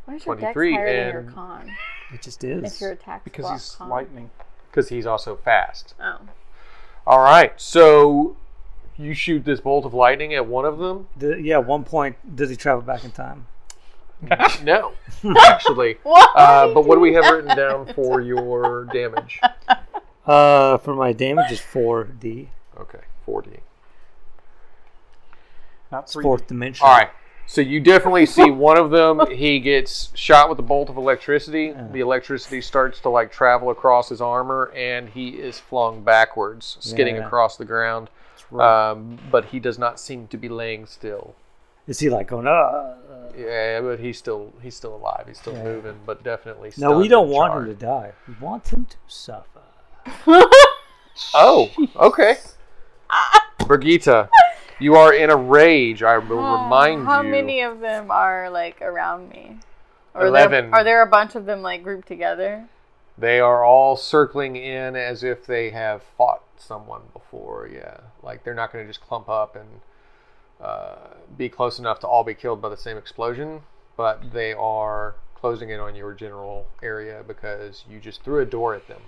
Why 0.05 0.15
is 0.15 0.27
your 0.27 0.37
dex 0.37 0.53
23 0.53 0.75
higher 0.75 0.87
than 1.05 1.13
your 1.13 1.21
and- 1.23 1.35
con? 1.35 1.73
It 2.13 2.23
just 2.23 2.45
is. 2.45 2.75
If 2.75 2.81
your 2.81 2.93
attack 2.93 3.25
Because 3.25 3.43
block 3.45 3.55
he's 3.55 3.75
con. 3.77 3.89
lightning. 3.89 4.31
Because 4.71 4.89
he's 4.91 5.07
also 5.07 5.37
fast. 5.37 5.95
Oh. 6.01 6.19
All 7.07 7.21
right. 7.21 7.53
So 7.61 8.37
you 8.97 9.15
shoot 9.15 9.45
this 9.45 9.61
bolt 9.61 9.85
of 9.85 9.95
lightning 9.95 10.35
at 10.35 10.47
one 10.47 10.65
of 10.65 10.79
them. 10.79 11.09
The- 11.17 11.41
yeah, 11.41 11.59
one 11.59 11.85
point. 11.85 12.17
Does 12.37 12.51
he 12.51 12.57
travel 12.57 12.83
back 12.83 13.05
in 13.05 13.11
time? 13.11 13.47
No, 14.63 14.93
actually. 15.41 15.99
Uh, 16.07 16.73
but 16.73 16.85
what 16.87 16.95
do 16.97 17.01
we 17.01 17.13
have 17.15 17.31
written 17.33 17.55
down 17.57 17.93
for 17.95 18.21
your 18.21 18.87
damage? 18.87 19.41
Uh, 20.27 20.79
for 20.79 20.95
my 20.95 21.13
damage 21.13 21.53
is 21.53 21.61
four 21.61 22.05
D. 22.05 22.49
Okay, 22.79 23.01
4d. 23.27 23.59
Not 25.93 26.09
3 26.11 26.23
fourth 26.23 26.47
dimension. 26.47 26.87
All 26.87 26.97
right. 26.97 27.11
So 27.47 27.61
you 27.61 27.79
definitely 27.79 28.25
see 28.27 28.51
one 28.51 28.79
of 28.79 28.91
them. 28.91 29.21
He 29.31 29.61
gets 29.61 30.11
shot 30.17 30.49
with 30.49 30.59
a 30.59 30.63
bolt 30.63 30.89
of 30.89 30.97
electricity. 30.97 31.73
The 31.93 32.01
electricity 32.01 32.61
starts 32.63 33.01
to 33.01 33.11
like 33.11 33.31
travel 33.31 33.69
across 33.71 34.09
his 34.09 34.21
armor, 34.23 34.73
and 34.75 35.09
he 35.11 35.29
is 35.31 35.59
flung 35.61 36.03
backwards, 36.03 36.79
skidding 36.81 37.17
Yeah. 37.17 37.27
across 37.27 37.57
the 37.57 37.65
ground. 37.67 38.09
Um, 38.53 39.19
but 39.31 39.47
he 39.47 39.59
does 39.61 39.79
not 39.79 39.99
seem 39.99 40.27
to 40.29 40.37
be 40.37 40.49
laying 40.49 40.87
still. 40.87 41.35
Is 41.87 41.99
he 42.01 42.09
like 42.11 42.29
going? 42.29 42.47
Uh, 42.47 42.95
Yeah, 43.37 43.81
but 43.81 43.99
he's 44.01 44.17
still 44.19 44.53
he's 44.63 44.75
still 44.77 44.95
alive. 44.95 45.25
He's 45.27 45.39
still 45.39 45.55
Yeah. 45.55 45.65
moving, 45.65 46.01
but 46.07 46.23
definitely. 46.23 46.73
no, 46.79 46.97
we 46.99 47.09
don't 47.09 47.29
want 47.29 47.53
charred. 47.53 47.69
him 47.69 47.77
to 47.77 47.81
die. 47.85 48.13
We 48.29 48.35
want 48.41 48.69
him 48.69 48.87
to 48.87 48.97
suffer. 49.07 49.61
Oh, 51.35 51.71
okay. 51.97 52.37
Brigitte, 53.67 54.29
you 54.81 54.97
are 54.97 55.15
in 55.15 55.31
a 55.31 55.37
rage. 55.37 56.03
I 56.03 56.19
will 56.19 56.37
remind 56.39 57.07
How 57.07 57.23
you. 57.23 57.23
How 57.29 57.31
many 57.31 57.61
of 57.63 57.81
them 57.81 58.11
are 58.11 58.51
like 58.51 58.83
around 58.83 59.29
me? 59.29 59.59
Or 60.15 60.23
there- 60.23 60.29
Eleven. 60.29 60.75
are 60.75 60.83
there 60.85 61.03
a 61.03 61.07
bunch 61.07 61.35
of 61.37 61.47
them 61.47 61.63
like 61.63 61.83
grouped 61.83 62.09
together? 62.09 62.69
They 63.17 63.39
are 63.39 63.65
all 63.65 63.97
circling 63.97 64.57
in 64.57 64.97
as 64.97 65.23
if 65.23 65.47
they 65.47 65.71
have 65.71 66.03
fought 66.19 66.43
someone 66.59 67.03
before. 67.13 67.69
Yeah, 67.73 67.99
like 68.23 68.45
they're 68.45 68.55
not 68.55 68.73
going 68.73 68.85
to 68.85 68.91
just 68.91 69.01
clump 69.01 69.29
up 69.29 69.57
and 69.57 69.81
uh, 70.61 71.15
be 71.37 71.49
close 71.49 71.79
enough 71.79 72.01
to 72.01 72.07
all 72.07 72.25
be 72.25 72.35
killed 72.35 72.61
by 72.63 72.69
the 72.69 72.77
same 72.77 72.97
explosion, 72.97 73.63
but 73.97 74.33
they 74.33 74.53
are 74.53 75.17
closing 75.35 75.71
in 75.71 75.81
on 75.81 75.95
your 75.95 76.15
general 76.15 76.67
area 76.83 77.23
because 77.27 77.85
you 77.91 78.01
just 78.01 78.23
threw 78.23 78.41
a 78.41 78.47
door 78.47 78.75
at 78.75 78.89
them. 78.89 79.03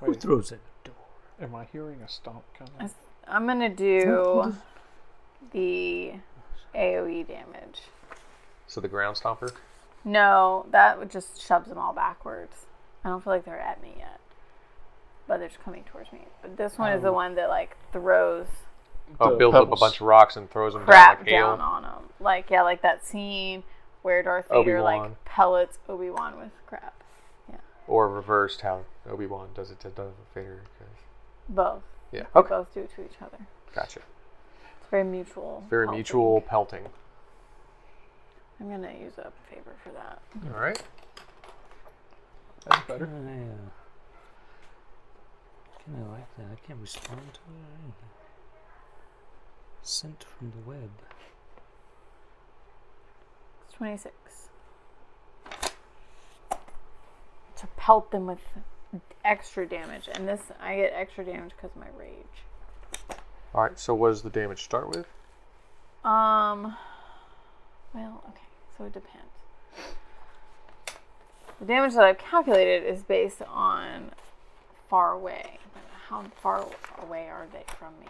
Who 0.00 0.10
Wait, 0.12 0.20
throws 0.20 0.52
it? 0.52 0.60
am 1.40 1.54
I 1.54 1.66
hearing 1.70 2.00
a 2.02 2.08
stomp 2.08 2.42
coming? 2.56 2.72
I- 2.80 2.90
I'm 3.36 3.46
gonna 3.46 3.68
do 3.68 4.54
the 5.52 6.14
AOE 6.74 7.26
damage. 7.26 7.82
So 8.66 8.80
the 8.80 8.88
ground 8.88 9.16
stomper. 9.16 9.52
No, 10.04 10.66
that 10.70 10.98
would 10.98 11.10
just 11.10 11.40
shoves 11.40 11.68
them 11.68 11.78
all 11.78 11.92
backwards. 11.92 12.66
I 13.04 13.08
don't 13.10 13.22
feel 13.22 13.32
like 13.32 13.44
they're 13.44 13.60
at 13.60 13.82
me 13.82 13.94
yet, 13.98 14.20
but 15.28 15.38
they're 15.38 15.48
just 15.48 15.62
coming 15.62 15.84
towards 15.84 16.10
me. 16.12 16.20
But 16.42 16.56
this 16.56 16.76
one 16.78 16.92
is 16.92 17.02
the 17.02 17.12
one 17.12 17.36
that 17.36 17.48
like 17.48 17.76
throws 17.92 18.46
Oh, 19.20 19.30
The 19.30 19.36
builds 19.36 19.54
up 19.54 19.62
a 19.62 19.64
pebbles. 19.66 19.80
bunch 19.80 19.94
of 20.00 20.06
rocks 20.06 20.36
and 20.36 20.50
throws 20.50 20.74
them 20.74 20.84
down 20.84 21.16
like 21.18 21.26
hail. 21.28 21.46
down 21.56 21.60
on 21.60 21.82
them. 21.82 22.08
Like 22.20 22.50
yeah, 22.50 22.62
like 22.62 22.82
that 22.82 23.06
scene 23.06 23.62
where 24.02 24.22
Darth 24.22 24.48
Vader 24.48 24.78
Obi-Wan. 24.78 24.82
like 25.02 25.24
pellets 25.24 25.78
Obi 25.88 26.10
Wan 26.10 26.36
with 26.38 26.50
crap. 26.66 27.02
Yeah. 27.48 27.56
Or 27.86 28.08
reversed 28.08 28.60
how 28.62 28.84
Obi 29.08 29.26
Wan 29.26 29.48
does 29.54 29.70
it 29.70 29.80
to 29.80 29.88
Darth 29.88 30.12
Vader. 30.34 30.60
'cause- 30.78 30.88
Both. 31.48 31.82
Yeah. 32.12 32.24
They 32.34 32.40
Okay. 32.40 32.48
both 32.50 32.74
do 32.74 32.80
it 32.80 32.90
to 32.96 33.04
each 33.04 33.16
other. 33.22 33.38
Gotcha. 33.74 34.00
It's 34.80 34.90
very 34.90 35.04
mutual. 35.04 35.62
Very 35.70 35.86
helping. 35.86 35.96
mutual 35.96 36.40
pelting. 36.42 36.86
I'm 38.60 38.68
gonna 38.70 38.92
use 38.92 39.18
up 39.18 39.32
a 39.50 39.54
favor 39.54 39.72
for 39.82 39.90
that. 39.90 40.18
All 40.54 40.60
right. 40.60 40.82
That's 42.66 42.78
Uh, 42.90 42.92
better. 42.92 43.06
yeah. 43.06 43.70
Can 45.88 46.04
I 46.04 46.08
like 46.12 46.36
that? 46.36 46.46
I 46.52 46.66
can't 46.66 46.80
respond 46.80 47.20
to 47.32 47.40
it 47.40 47.54
or 47.54 47.78
anything. 47.82 48.10
Sent 49.82 50.24
from 50.24 50.50
the 50.50 50.68
web. 50.68 50.90
It's 53.64 53.74
26. 53.74 54.14
To 57.56 57.66
pelt 57.76 58.10
them 58.10 58.26
with 58.26 58.40
extra 59.24 59.66
damage, 59.66 60.08
and 60.12 60.28
this 60.28 60.40
I 60.60 60.76
get 60.76 60.92
extra 60.94 61.24
damage 61.24 61.52
because 61.56 61.70
of 61.74 61.80
my 61.80 61.88
rage. 61.98 62.44
All 63.54 63.62
right. 63.62 63.78
So 63.78 63.94
what 63.94 64.10
does 64.10 64.22
the 64.22 64.30
damage 64.30 64.62
start 64.64 64.88
with? 64.90 65.06
Um. 66.04 66.76
Well, 67.94 68.22
okay, 68.28 68.46
so 68.76 68.84
it 68.84 68.92
depends. 68.92 69.24
The 71.58 71.64
damage 71.64 71.94
that 71.94 72.04
I've 72.04 72.18
calculated 72.18 72.84
is 72.84 73.02
based 73.02 73.42
on 73.42 74.12
far 74.88 75.12
away. 75.12 75.58
But 76.08 76.14
How 76.14 76.24
far 76.40 76.66
away 77.02 77.28
are 77.28 77.46
they 77.52 77.64
from 77.78 77.98
me? 78.00 78.06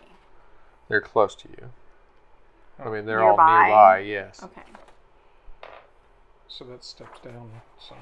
They're 0.88 1.00
close 1.00 1.34
to 1.36 1.48
you. 1.48 1.70
I 2.78 2.88
mean, 2.90 3.06
they're 3.06 3.22
all 3.22 3.36
Nearby? 3.36 3.66
nearby. 3.66 3.98
Yes. 4.00 4.42
Okay. 4.42 4.62
So 6.48 6.64
that 6.64 6.82
steps 6.84 7.20
down 7.20 7.50
So 7.78 7.94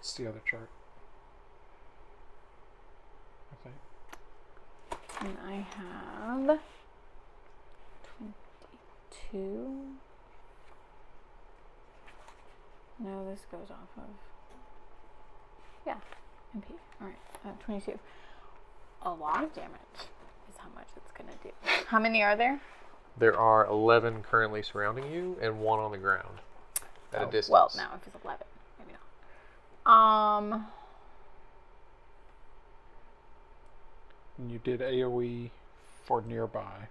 It's 0.00 0.12
the 0.14 0.26
other 0.28 0.40
chart. 0.48 0.68
I 3.52 3.56
think. 3.62 3.76
And 5.20 5.38
I 5.46 5.66
have 5.76 6.60
22. 9.32 9.96
No, 13.00 13.30
this 13.30 13.40
goes 13.50 13.70
off 13.70 13.88
of. 13.96 14.04
Yeah. 15.86 15.96
MP. 16.56 16.72
All 17.00 17.08
right, 17.08 17.18
uh, 17.44 17.52
22. 17.64 17.98
A 19.04 19.10
lot 19.10 19.44
of 19.44 19.52
damage 19.54 19.70
is 20.48 20.56
how 20.58 20.68
much 20.74 20.86
it's 20.96 21.10
going 21.12 21.30
to 21.30 21.38
do. 21.48 21.52
How 21.88 21.98
many 22.00 22.22
are 22.22 22.36
there? 22.36 22.60
There 23.18 23.38
are 23.38 23.66
11 23.66 24.22
currently 24.22 24.62
surrounding 24.62 25.12
you 25.12 25.36
and 25.40 25.60
one 25.60 25.78
on 25.78 25.92
the 25.92 25.98
ground 25.98 26.38
at 27.12 27.22
a 27.22 27.26
Oh, 27.26 27.30
distance. 27.30 27.52
Well, 27.52 27.70
now 27.76 27.90
if 27.94 28.06
it's 28.06 28.24
11, 28.24 28.44
maybe 28.78 28.92
not. 29.86 29.92
Um, 29.92 30.66
And 34.38 34.50
you 34.50 34.58
did 34.58 34.80
AoE 34.80 35.50
for 36.04 36.20
nearby. 36.22 36.88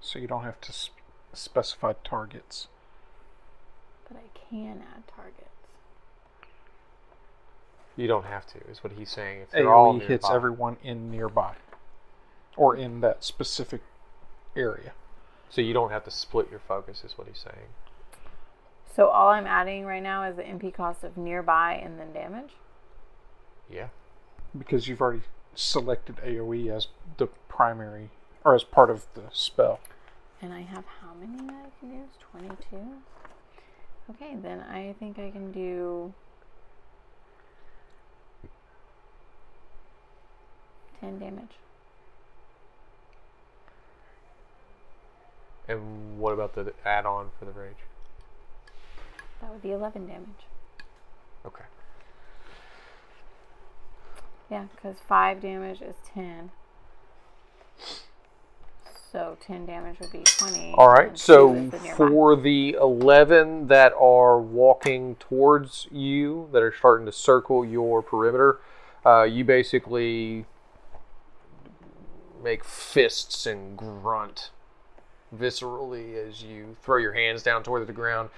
So 0.00 0.18
you 0.18 0.26
don't 0.26 0.42
have 0.42 0.60
to 0.62 0.72
sp- 0.74 0.98
specify 1.32 1.92
targets. 2.02 2.66
but 4.08 4.16
I 4.16 4.38
can 4.50 4.82
add 4.96 5.02
targets. 5.14 5.44
You 7.98 8.06
don't 8.06 8.26
have 8.26 8.46
to, 8.52 8.58
is 8.70 8.84
what 8.84 8.92
he's 8.96 9.10
saying. 9.10 9.40
If 9.40 9.50
they're 9.50 9.74
all 9.74 9.98
AoE 9.98 10.06
hits 10.06 10.30
everyone 10.30 10.76
in 10.84 11.10
nearby. 11.10 11.56
Or 12.56 12.76
in 12.76 13.00
that 13.00 13.24
specific 13.24 13.80
area. 14.54 14.92
So 15.50 15.60
you 15.60 15.74
don't 15.74 15.90
have 15.90 16.04
to 16.04 16.10
split 16.12 16.48
your 16.48 16.60
focus, 16.60 17.02
is 17.04 17.18
what 17.18 17.26
he's 17.26 17.40
saying. 17.40 17.66
So 18.94 19.08
all 19.08 19.30
I'm 19.30 19.48
adding 19.48 19.84
right 19.84 20.02
now 20.02 20.22
is 20.22 20.36
the 20.36 20.44
MP 20.44 20.72
cost 20.72 21.02
of 21.02 21.16
nearby 21.16 21.72
and 21.74 21.98
then 21.98 22.12
damage. 22.12 22.52
Yeah. 23.68 23.88
Because 24.56 24.86
you've 24.86 25.00
already 25.00 25.22
selected 25.56 26.18
AoE 26.18 26.70
as 26.70 26.86
the 27.16 27.26
primary, 27.48 28.10
or 28.44 28.54
as 28.54 28.62
part 28.62 28.90
of 28.90 29.06
the 29.14 29.24
spell. 29.32 29.80
And 30.40 30.52
I 30.52 30.60
have 30.60 30.84
how 31.02 31.14
many 31.18 31.36
that 31.48 31.66
I 31.66 31.80
can 31.80 31.92
use? 31.92 32.10
22? 32.30 32.76
Okay, 34.10 34.36
then 34.40 34.60
I 34.60 34.94
think 35.00 35.18
I 35.18 35.30
can 35.30 35.50
do 35.50 36.14
10 41.00 41.18
damage. 41.18 41.58
And 45.68 46.18
what 46.18 46.32
about 46.32 46.54
the 46.54 46.72
add-on 46.84 47.30
for 47.38 47.44
the 47.44 47.52
rage? 47.52 47.76
That 49.40 49.50
would 49.50 49.62
be 49.62 49.72
11 49.72 50.06
damage. 50.06 50.46
Okay. 51.46 51.64
Yeah, 54.50 54.64
because 54.74 54.96
5 55.06 55.42
damage 55.42 55.82
is 55.82 55.94
10. 56.14 56.50
So 59.12 59.36
10 59.40 59.66
damage 59.66 60.00
would 60.00 60.12
be 60.12 60.22
20. 60.24 60.74
All 60.76 60.88
right. 60.88 61.18
So 61.18 61.70
for 61.96 62.36
the 62.36 62.76
11 62.80 63.68
that 63.68 63.92
are 63.98 64.38
walking 64.38 65.16
towards 65.16 65.86
you, 65.90 66.48
that 66.52 66.62
are 66.62 66.74
starting 66.76 67.06
to 67.06 67.12
circle 67.12 67.64
your 67.64 68.02
perimeter, 68.02 68.58
uh, 69.06 69.22
you 69.22 69.44
basically 69.44 70.44
make 72.42 72.64
fists 72.64 73.46
and 73.46 73.76
grunt 73.76 74.50
viscerally 75.36 76.14
as 76.14 76.42
you 76.42 76.76
throw 76.82 76.96
your 76.96 77.12
hands 77.12 77.42
down 77.42 77.62
toward 77.62 77.86
the 77.86 77.92
ground, 77.92 78.30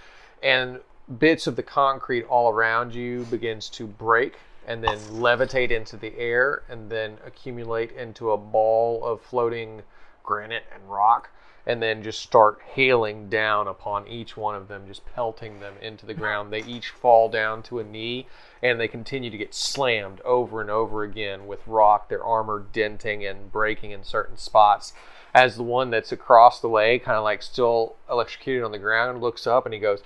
and 0.42 0.80
bits 1.19 1.47
of 1.47 1.57
the 1.57 1.62
concrete 1.62 2.25
all 2.25 2.52
around 2.52 2.95
you 2.95 3.25
begins 3.25 3.69
to 3.69 3.87
break 3.87 4.37
and 4.66 4.85
then 4.85 4.99
levitate 5.11 5.71
into 5.71 5.97
the 5.97 6.16
air 6.19 6.62
and 6.69 6.90
then 6.90 7.19
accumulate 7.26 7.90
into 7.92 8.30
a 8.30 8.37
ball 8.37 9.04
of 9.04 9.21
floating 9.21 9.83
granite 10.23 10.64
and 10.73 10.90
rock 10.90 11.30
and 11.71 11.81
then 11.81 12.03
just 12.03 12.21
start 12.21 12.59
hailing 12.75 13.29
down 13.29 13.69
upon 13.69 14.09
each 14.09 14.37
one 14.37 14.57
of 14.57 14.67
them, 14.67 14.89
just 14.89 15.07
pelting 15.15 15.61
them 15.61 15.75
into 15.81 16.05
the 16.05 16.12
ground. 16.12 16.53
They 16.53 16.65
each 16.65 16.89
fall 16.89 17.29
down 17.29 17.62
to 17.65 17.79
a 17.79 17.85
knee 17.85 18.27
and 18.61 18.80
they 18.80 18.89
continue 18.89 19.30
to 19.30 19.39
get 19.39 19.54
slammed 19.54 20.21
over 20.23 20.61
and 20.61 20.69
over 20.69 21.04
again 21.04 21.47
with 21.47 21.61
rock, 21.69 22.09
their 22.09 22.25
armor 22.25 22.67
denting 22.73 23.25
and 23.25 23.52
breaking 23.52 23.93
in 23.93 24.02
certain 24.02 24.37
spots. 24.37 24.93
As 25.33 25.54
the 25.54 25.63
one 25.63 25.91
that's 25.91 26.11
across 26.11 26.59
the 26.59 26.69
way, 26.69 26.99
kind 26.99 27.17
of 27.17 27.23
like 27.23 27.41
still 27.41 27.95
electrocuted 28.11 28.65
on 28.65 28.73
the 28.73 28.78
ground, 28.78 29.21
looks 29.21 29.47
up 29.47 29.65
and 29.65 29.73
he 29.73 29.78
goes, 29.78 30.02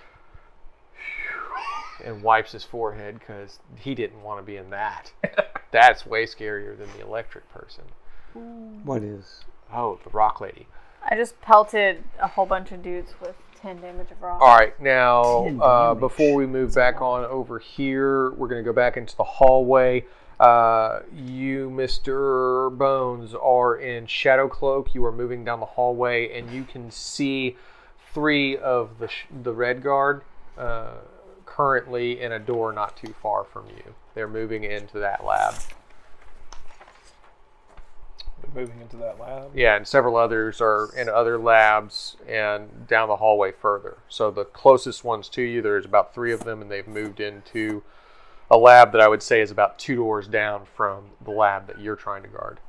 and 2.05 2.23
wipes 2.23 2.53
his 2.53 2.65
forehead 2.65 3.19
because 3.19 3.59
he 3.75 3.95
didn't 3.95 4.23
want 4.23 4.39
to 4.39 4.45
be 4.45 4.59
in 4.59 4.69
that. 4.69 5.13
That's 5.71 6.05
way 6.05 6.27
scarier 6.27 6.77
than 6.77 6.91
the 6.95 7.03
electric 7.03 7.49
person. 7.51 7.85
What 8.35 9.03
is? 9.03 9.47
Oh, 9.73 9.99
the 10.05 10.11
rock 10.11 10.43
lady. 10.43 10.67
I 11.09 11.17
just 11.17 11.41
pelted 11.41 12.03
a 12.19 12.29
whole 12.29 12.47
bunch 12.47 12.73
of 12.73 12.83
dudes 12.83 13.15
with 13.21 13.35
10 13.61 13.81
damage 13.81 14.11
of 14.11 14.23
rock. 14.23 14.41
All 14.41 14.57
right, 14.57 14.79
now 14.81 15.47
uh, 15.61 15.95
before 15.95 16.35
we 16.35 16.47
move 16.47 16.75
back 16.75 17.01
on 17.01 17.25
over 17.25 17.59
here, 17.59 18.31
we're 18.33 18.49
going 18.49 18.63
to 18.63 18.69
go 18.69 18.75
back 18.75 18.97
into 18.97 19.17
the 19.17 19.25
hallway. 19.25 20.05
Uh, 20.41 21.01
you, 21.15 21.71
Mr. 21.71 22.77
Bones, 22.77 23.35
are 23.35 23.77
in 23.77 24.07
Shadow 24.07 24.49
Cloak. 24.49 24.95
You 24.95 25.05
are 25.05 25.13
moving 25.13 25.45
down 25.45 25.61
the 25.61 25.67
hallway, 25.67 26.37
and 26.37 26.51
you 26.51 26.65
can 26.65 26.91
see 26.91 27.57
three 28.13 28.57
of 28.57 28.99
the 28.99 29.09
sh- 29.09 29.27
the 29.43 29.53
Red 29.53 29.83
Guard 29.83 30.23
uh, 30.59 30.95
currently 31.47 32.21
in 32.21 32.33
a 32.33 32.39
door 32.39 32.73
not 32.73 32.97
too 32.97 33.15
far 33.23 33.45
from 33.45 33.67
you. 33.69 33.95
They're 34.15 34.29
moving 34.29 34.65
into 34.65 34.99
that 34.99 35.25
lab. 35.25 35.55
They're 38.53 38.63
moving 38.63 38.81
into 38.81 38.97
that 38.99 39.19
lab. 39.21 39.51
Yeah, 39.55 39.77
and 39.77 39.87
several 39.87 40.17
others 40.17 40.61
are 40.61 40.91
in 40.97 41.09
other 41.09 41.39
labs 41.39 42.17
and 42.29 42.87
down 42.87 43.09
the 43.09 43.17
hallway 43.17 43.53
further. 43.53 43.99
So 44.09 44.31
the 44.31 44.45
closest 44.45 45.05
ones 45.05 45.29
to 45.31 45.43
you, 45.43 45.63
there's 45.63 45.85
about 45.85 46.15
three 46.15 46.33
of 46.33 46.45
them, 46.45 46.61
and 46.61 46.71
they've 46.71 46.87
moved 46.87 47.21
into 47.21 47.83
a 48.51 48.59
lab 48.59 48.93
that 48.93 49.01
I 49.01 49.09
would 49.09 49.23
say 49.23 49.41
is 49.41 49.51
about 49.51 49.79
two 49.79 49.97
doors 49.97 50.29
down 50.29 50.65
from 50.77 51.05
the 51.25 51.31
lab 51.31 51.67
that 51.67 51.81
you're 51.81 51.97
trying 51.97 52.23
to 52.23 52.29
guard. 52.29 52.61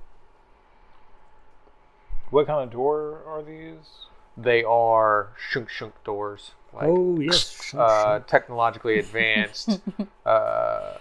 What 2.30 2.48
kind 2.48 2.64
of 2.64 2.72
door 2.72 3.22
are 3.28 3.44
these? 3.44 4.08
They 4.38 4.64
are 4.64 5.30
shunk 5.38 5.70
shunk 5.70 5.94
doors, 6.04 6.52
like 6.74 6.88
oh 6.88 7.20
yes. 7.20 7.74
uh, 7.74 8.20
technologically 8.28 9.00
advanced, 9.00 9.80
uh, 10.26 10.94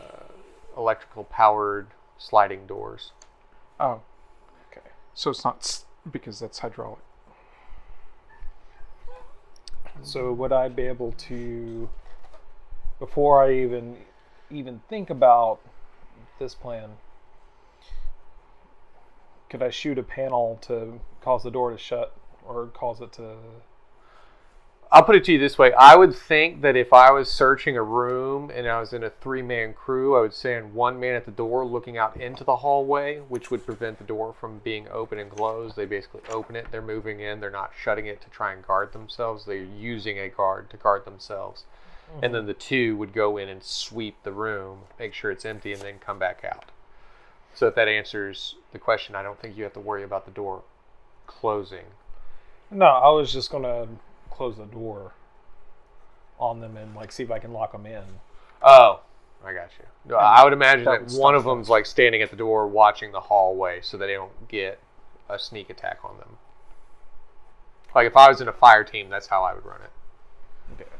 electrical 0.76 1.24
powered 1.24 1.88
sliding 2.18 2.66
doors. 2.66 3.12
Oh. 3.80 4.02
So 5.14 5.30
it's 5.30 5.44
not 5.44 5.84
because 6.10 6.40
that's 6.40 6.58
hydraulic. 6.58 6.98
So 10.02 10.32
would 10.32 10.52
I 10.52 10.68
be 10.68 10.82
able 10.82 11.12
to, 11.12 11.88
before 12.98 13.42
I 13.42 13.54
even 13.54 13.96
even 14.50 14.82
think 14.88 15.08
about 15.08 15.60
this 16.38 16.54
plan, 16.54 16.90
could 19.48 19.62
I 19.62 19.70
shoot 19.70 19.98
a 19.98 20.02
panel 20.02 20.58
to 20.62 21.00
cause 21.20 21.44
the 21.44 21.50
door 21.50 21.70
to 21.70 21.78
shut 21.78 22.14
or 22.46 22.66
cause 22.66 23.00
it 23.00 23.12
to? 23.14 23.36
I'll 24.94 25.02
put 25.02 25.16
it 25.16 25.24
to 25.24 25.32
you 25.32 25.40
this 25.40 25.58
way. 25.58 25.72
I 25.72 25.96
would 25.96 26.14
think 26.14 26.62
that 26.62 26.76
if 26.76 26.92
I 26.92 27.10
was 27.10 27.28
searching 27.28 27.76
a 27.76 27.82
room 27.82 28.48
and 28.54 28.68
I 28.68 28.78
was 28.78 28.92
in 28.92 29.02
a 29.02 29.10
three 29.10 29.42
man 29.42 29.72
crew, 29.74 30.16
I 30.16 30.20
would 30.20 30.32
send 30.32 30.72
one 30.72 31.00
man 31.00 31.16
at 31.16 31.24
the 31.24 31.32
door 31.32 31.64
looking 31.66 31.98
out 31.98 32.16
into 32.16 32.44
the 32.44 32.54
hallway, 32.54 33.18
which 33.28 33.50
would 33.50 33.66
prevent 33.66 33.98
the 33.98 34.04
door 34.04 34.32
from 34.38 34.60
being 34.62 34.86
open 34.92 35.18
and 35.18 35.28
closed. 35.28 35.74
They 35.74 35.84
basically 35.84 36.20
open 36.30 36.54
it, 36.54 36.68
they're 36.70 36.80
moving 36.80 37.18
in, 37.18 37.40
they're 37.40 37.50
not 37.50 37.72
shutting 37.76 38.06
it 38.06 38.20
to 38.20 38.30
try 38.30 38.52
and 38.52 38.64
guard 38.64 38.92
themselves. 38.92 39.44
They're 39.44 39.56
using 39.56 40.20
a 40.20 40.28
guard 40.28 40.70
to 40.70 40.76
guard 40.76 41.04
themselves. 41.04 41.64
And 42.22 42.32
then 42.32 42.42
mm-hmm. 42.42 42.46
the 42.46 42.54
two 42.54 42.96
would 42.96 43.12
go 43.12 43.36
in 43.36 43.48
and 43.48 43.64
sweep 43.64 44.22
the 44.22 44.30
room, 44.30 44.82
make 44.96 45.12
sure 45.12 45.32
it's 45.32 45.44
empty, 45.44 45.72
and 45.72 45.82
then 45.82 45.98
come 45.98 46.20
back 46.20 46.44
out. 46.48 46.66
So 47.52 47.66
if 47.66 47.74
that 47.74 47.88
answers 47.88 48.54
the 48.70 48.78
question, 48.78 49.16
I 49.16 49.24
don't 49.24 49.40
think 49.40 49.56
you 49.56 49.64
have 49.64 49.72
to 49.72 49.80
worry 49.80 50.04
about 50.04 50.24
the 50.24 50.30
door 50.30 50.62
closing. 51.26 51.86
No, 52.70 52.86
I 52.86 53.10
was 53.10 53.32
just 53.32 53.50
gonna 53.50 53.88
close 54.34 54.56
the 54.56 54.66
door 54.66 55.12
on 56.38 56.60
them 56.60 56.76
and 56.76 56.94
like 56.94 57.12
see 57.12 57.22
if 57.22 57.30
I 57.30 57.38
can 57.38 57.52
lock 57.52 57.72
them 57.72 57.86
in. 57.86 58.02
Oh, 58.62 59.00
I 59.44 59.52
got 59.52 59.70
you. 59.78 59.84
No, 60.06 60.16
I 60.16 60.42
would 60.44 60.52
imagine 60.52 60.84
that 60.84 60.90
that, 60.90 61.00
would 61.12 61.20
one 61.20 61.34
stop 61.34 61.34
of 61.34 61.44
them's 61.44 61.68
like 61.68 61.86
standing 61.86 62.22
at 62.22 62.30
the 62.30 62.36
door 62.36 62.66
watching 62.66 63.12
the 63.12 63.20
hallway 63.20 63.80
so 63.82 63.96
that 63.96 64.06
they 64.06 64.14
don't 64.14 64.48
get 64.48 64.78
a 65.28 65.38
sneak 65.38 65.70
attack 65.70 65.98
on 66.04 66.18
them. 66.18 66.36
Like 67.94 68.06
if 68.06 68.16
I 68.16 68.28
was 68.28 68.40
in 68.40 68.48
a 68.48 68.52
fire 68.52 68.84
team, 68.84 69.08
that's 69.08 69.28
how 69.28 69.44
I 69.44 69.54
would 69.54 69.64
run 69.64 69.80
it. 69.82 69.90
Okay. 70.74 70.90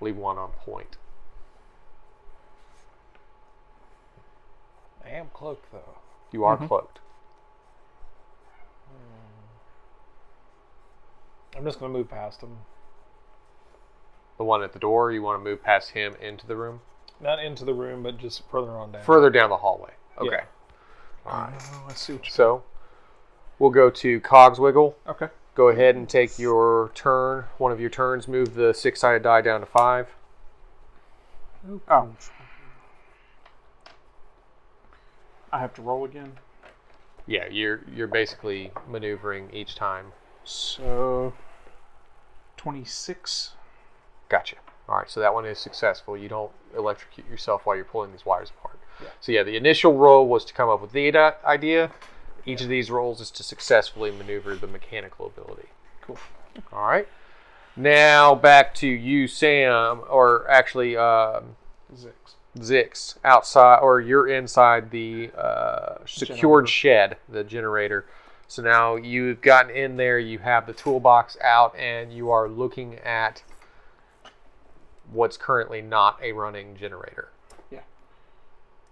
Leave 0.00 0.16
one 0.16 0.36
on 0.36 0.50
point. 0.50 0.96
I 5.04 5.10
am 5.10 5.28
cloaked 5.32 5.70
though. 5.72 5.98
You 6.32 6.44
are 6.44 6.56
Mhm. 6.56 6.68
cloaked. 6.68 6.98
I'm 11.64 11.68
just 11.70 11.80
gonna 11.80 11.94
move 11.94 12.10
past 12.10 12.42
him. 12.42 12.58
The 14.36 14.44
one 14.44 14.62
at 14.62 14.74
the 14.74 14.78
door, 14.78 15.10
you 15.12 15.22
want 15.22 15.40
to 15.40 15.42
move 15.42 15.62
past 15.62 15.92
him 15.92 16.14
into 16.20 16.46
the 16.46 16.56
room? 16.56 16.82
not 17.22 17.42
into 17.42 17.64
the 17.64 17.72
room, 17.72 18.02
but 18.02 18.18
just 18.18 18.42
further 18.50 18.72
on 18.72 18.92
down. 18.92 19.02
Further 19.02 19.30
down 19.30 19.48
the 19.48 19.56
hallway. 19.56 19.92
Okay. 20.18 20.36
Yeah. 20.36 20.44
Oh, 21.24 21.30
I 21.88 21.94
see 21.94 22.12
what 22.12 22.26
you 22.26 22.30
So 22.30 22.64
we'll 23.58 23.70
go 23.70 23.88
to 23.88 24.20
Cogswiggle. 24.20 24.92
Okay. 25.08 25.28
Go 25.54 25.70
ahead 25.70 25.96
and 25.96 26.06
take 26.06 26.38
your 26.38 26.90
turn. 26.94 27.44
One 27.56 27.72
of 27.72 27.80
your 27.80 27.88
turns. 27.88 28.28
Move 28.28 28.52
the 28.52 28.74
six 28.74 29.00
sided 29.00 29.22
die 29.22 29.40
down 29.40 29.60
to 29.60 29.66
five. 29.66 30.08
Oh. 31.88 32.10
I 35.50 35.60
have 35.60 35.72
to 35.74 35.80
roll 35.80 36.04
again. 36.04 36.32
Yeah, 37.26 37.46
you're 37.50 37.80
you're 37.90 38.06
basically 38.06 38.70
maneuvering 38.86 39.48
each 39.50 39.76
time. 39.76 40.12
So, 40.44 41.32
26. 42.64 43.50
Gotcha. 44.30 44.56
All 44.88 44.96
right, 44.96 45.10
so 45.10 45.20
that 45.20 45.34
one 45.34 45.44
is 45.44 45.58
successful. 45.58 46.16
You 46.16 46.28
don't 46.28 46.50
electrocute 46.76 47.28
yourself 47.28 47.64
while 47.64 47.76
you're 47.76 47.84
pulling 47.84 48.10
these 48.10 48.24
wires 48.24 48.50
apart. 48.50 48.78
Yeah. 49.02 49.08
So 49.20 49.32
yeah, 49.32 49.42
the 49.42 49.56
initial 49.56 49.94
roll 49.94 50.26
was 50.26 50.44
to 50.46 50.54
come 50.54 50.70
up 50.70 50.80
with 50.80 50.92
the 50.92 51.14
idea. 51.44 51.90
Each 52.46 52.62
of 52.62 52.68
these 52.68 52.90
rolls 52.90 53.20
is 53.20 53.30
to 53.32 53.42
successfully 53.42 54.10
maneuver 54.10 54.56
the 54.56 54.66
mechanical 54.66 55.26
ability. 55.26 55.68
Cool. 56.00 56.18
All 56.72 56.86
right. 56.86 57.06
Now 57.76 58.34
back 58.34 58.74
to 58.76 58.86
you, 58.86 59.26
Sam, 59.28 60.02
or 60.08 60.48
actually 60.50 60.96
um, 60.96 61.56
Zix. 61.94 62.12
Zix 62.58 63.16
outside, 63.24 63.80
or 63.80 64.00
you're 64.00 64.28
inside 64.28 64.90
the 64.90 65.30
uh, 65.36 65.96
secured 66.06 66.66
Generator. 66.66 66.66
shed, 66.66 67.16
the 67.28 67.44
generator. 67.44 68.06
So 68.54 68.62
now 68.62 68.94
you've 68.94 69.40
gotten 69.40 69.74
in 69.74 69.96
there, 69.96 70.16
you 70.16 70.38
have 70.38 70.68
the 70.68 70.72
toolbox 70.72 71.36
out, 71.42 71.76
and 71.76 72.12
you 72.12 72.30
are 72.30 72.48
looking 72.48 73.00
at 73.00 73.42
what's 75.10 75.36
currently 75.36 75.82
not 75.82 76.20
a 76.22 76.30
running 76.30 76.76
generator. 76.76 77.30
Yeah. 77.68 77.80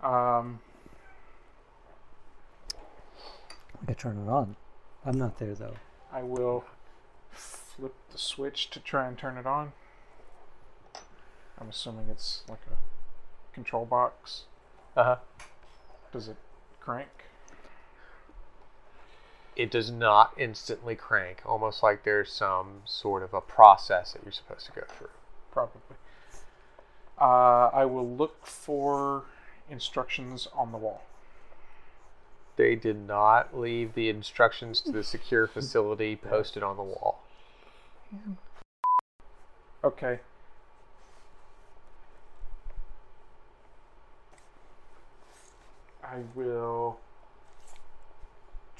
Um, 0.03 0.59
I 3.81 3.87
could 3.87 3.98
turn 3.98 4.27
it 4.27 4.29
on. 4.29 4.57
I'm 5.07 5.16
not 5.16 5.38
there 5.38 5.55
though. 5.55 5.77
I 6.12 6.25
will 6.25 6.64
flip 7.31 7.94
the 8.11 8.18
switch 8.18 8.68
to 8.70 8.81
try 8.81 9.07
and 9.07 9.16
turn 9.16 9.37
it 9.38 9.46
on. 9.46 9.75
I'm 11.57 11.68
assuming 11.68 12.09
it's 12.11 12.42
like 12.48 12.62
a 12.68 13.55
control 13.55 13.85
box. 13.85 14.46
Uh 14.96 15.05
huh. 15.05 15.16
Does 16.12 16.27
it 16.27 16.37
crank? 16.81 17.11
It 19.55 19.71
does 19.71 19.91
not 19.91 20.33
instantly 20.38 20.97
crank, 20.97 21.43
almost 21.45 21.83
like 21.83 22.05
there's 22.05 22.33
some 22.33 22.83
sort 22.85 23.23
of 23.23 23.35
a 23.35 23.41
process 23.41 24.12
that 24.12 24.23
you're 24.25 24.33
supposed 24.33 24.67
to 24.67 24.73
go 24.73 24.83
through. 24.88 25.09
Probably. 25.51 25.97
Uh, 27.21 27.71
I 27.73 27.85
will 27.85 28.09
look 28.09 28.47
for 28.47 29.25
instructions 29.69 30.49
on 30.55 30.73
the 30.73 30.79
wall. 30.79 31.05
They 32.57 32.75
did 32.75 32.97
not 33.07 33.59
leave 33.59 33.95
the 33.95 34.09
instructions 34.09 34.81
to 34.83 34.93
the 34.93 35.05
secure 35.05 35.47
facility 35.47 36.17
posted 36.17 36.62
on 36.62 36.77
the 36.77 36.83
wall. 36.83 37.23
Okay. 39.85 40.21
I 46.03 46.19
will 46.35 46.99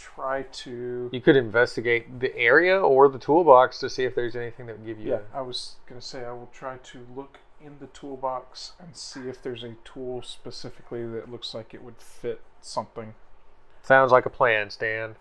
try 0.03 0.43
to. 0.43 1.09
You 1.12 1.21
could 1.21 1.37
investigate 1.37 2.21
the 2.21 2.37
area 2.37 2.79
or 2.79 3.09
the 3.09 3.19
toolbox 3.19 3.79
to 3.79 3.91
see 3.91 4.05
if 4.05 4.15
there's 4.15 4.35
anything 4.35 4.67
that 4.67 4.79
would 4.79 4.87
give 4.87 4.99
you. 4.99 5.11
Yeah, 5.11 5.21
I 5.33 5.43
was 5.43 5.77
gonna 5.87 6.01
say 6.01 6.25
I 6.25 6.33
will 6.33 6.51
try 6.53 6.79
to 6.79 7.07
look 7.15 7.38
in 7.65 7.77
the 7.79 7.87
toolbox 7.88 8.73
and 8.81 8.97
see 8.97 9.29
if 9.29 9.43
there's 9.43 9.62
a 9.62 9.75
tool 9.85 10.23
specifically 10.23 11.07
that 11.07 11.31
looks 11.31 11.55
like 11.55 11.73
it 11.73 11.83
would 11.83 12.01
fit 12.01 12.41
something. 12.61 13.15
Sounds 13.83 14.11
like 14.11 14.27
a 14.27 14.31
plan, 14.31 14.71
Stan. 14.71 15.15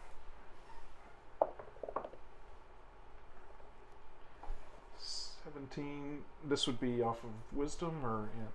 Seventeen. 4.98 6.20
This 6.44 6.66
would 6.66 6.80
be 6.80 7.02
off 7.02 7.24
of 7.24 7.58
wisdom 7.58 8.04
or 8.04 8.30
int. 8.36 8.50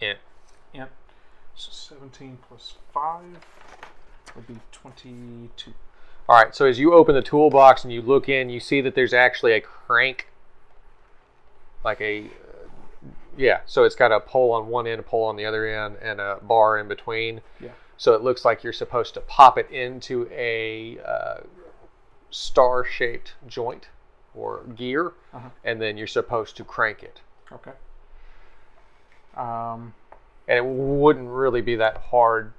Int. 0.00 0.18
Int. 0.72 0.90
So 1.54 1.70
seventeen 1.70 2.38
plus 2.48 2.74
five 2.92 3.40
would 4.36 4.46
be 4.46 4.58
twenty-two. 4.72 5.72
All 6.28 6.36
right, 6.36 6.54
so 6.54 6.66
as 6.66 6.78
you 6.78 6.92
open 6.92 7.14
the 7.14 7.22
toolbox 7.22 7.84
and 7.84 7.92
you 7.92 8.02
look 8.02 8.28
in, 8.28 8.50
you 8.50 8.60
see 8.60 8.80
that 8.80 8.94
there's 8.94 9.14
actually 9.14 9.52
a 9.52 9.60
crank, 9.60 10.28
like 11.84 12.00
a, 12.00 12.24
uh, 12.24 13.08
yeah. 13.36 13.60
So 13.66 13.84
it's 13.84 13.94
got 13.94 14.10
a 14.10 14.18
pole 14.18 14.52
on 14.52 14.66
one 14.68 14.86
end, 14.88 14.98
a 14.98 15.04
pole 15.04 15.24
on 15.26 15.36
the 15.36 15.44
other 15.44 15.66
end, 15.66 15.96
and 16.02 16.20
a 16.20 16.38
bar 16.42 16.78
in 16.78 16.88
between. 16.88 17.42
Yeah. 17.60 17.70
So 17.96 18.14
it 18.14 18.22
looks 18.22 18.44
like 18.44 18.64
you're 18.64 18.72
supposed 18.72 19.14
to 19.14 19.20
pop 19.20 19.56
it 19.56 19.70
into 19.70 20.28
a 20.32 20.98
uh, 21.06 21.40
star-shaped 22.30 23.34
joint 23.46 23.88
or 24.34 24.64
gear, 24.74 25.12
Uh-huh. 25.32 25.48
and 25.64 25.80
then 25.80 25.96
you're 25.96 26.06
supposed 26.06 26.56
to 26.56 26.64
crank 26.64 27.02
it. 27.02 27.20
Okay. 27.52 27.72
Um. 29.36 29.94
And 30.48 30.58
it 30.58 30.64
wouldn't 30.64 31.28
really 31.28 31.60
be 31.60 31.74
that 31.76 31.96
hard 31.96 32.52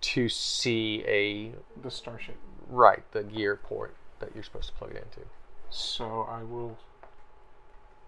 to 0.00 0.28
see 0.28 1.02
a 1.06 1.52
The 1.82 1.90
starship. 1.90 2.36
right 2.68 3.02
the 3.12 3.22
gear 3.22 3.56
port 3.56 3.94
that 4.20 4.30
you're 4.34 4.44
supposed 4.44 4.68
to 4.68 4.74
plug 4.74 4.92
it 4.92 5.04
into. 5.10 5.26
So 5.70 6.22
I 6.30 6.42
will. 6.42 6.78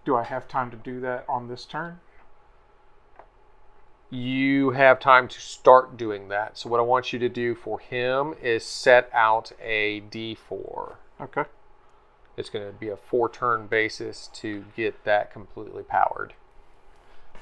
Do 0.05 0.15
I 0.15 0.23
have 0.23 0.47
time 0.47 0.71
to 0.71 0.77
do 0.77 0.99
that 1.01 1.25
on 1.27 1.47
this 1.47 1.65
turn? 1.65 1.99
you 4.11 4.71
have 4.71 4.99
time 4.99 5.27
to 5.27 5.39
start 5.39 5.95
doing 5.95 6.29
that. 6.29 6.57
So 6.57 6.67
what 6.67 6.79
I 6.79 6.83
want 6.83 7.13
you 7.13 7.19
to 7.19 7.29
do 7.29 7.53
for 7.53 7.79
him 7.79 8.33
is 8.41 8.65
set 8.65 9.07
out 9.13 9.51
a 9.61 10.01
D4. 10.01 10.95
Okay. 11.21 11.43
It's 12.35 12.49
going 12.49 12.65
to 12.65 12.73
be 12.73 12.89
a 12.89 12.97
four-turn 12.97 13.67
basis 13.67 14.27
to 14.35 14.65
get 14.75 15.03
that 15.03 15.31
completely 15.31 15.83
powered, 15.83 16.33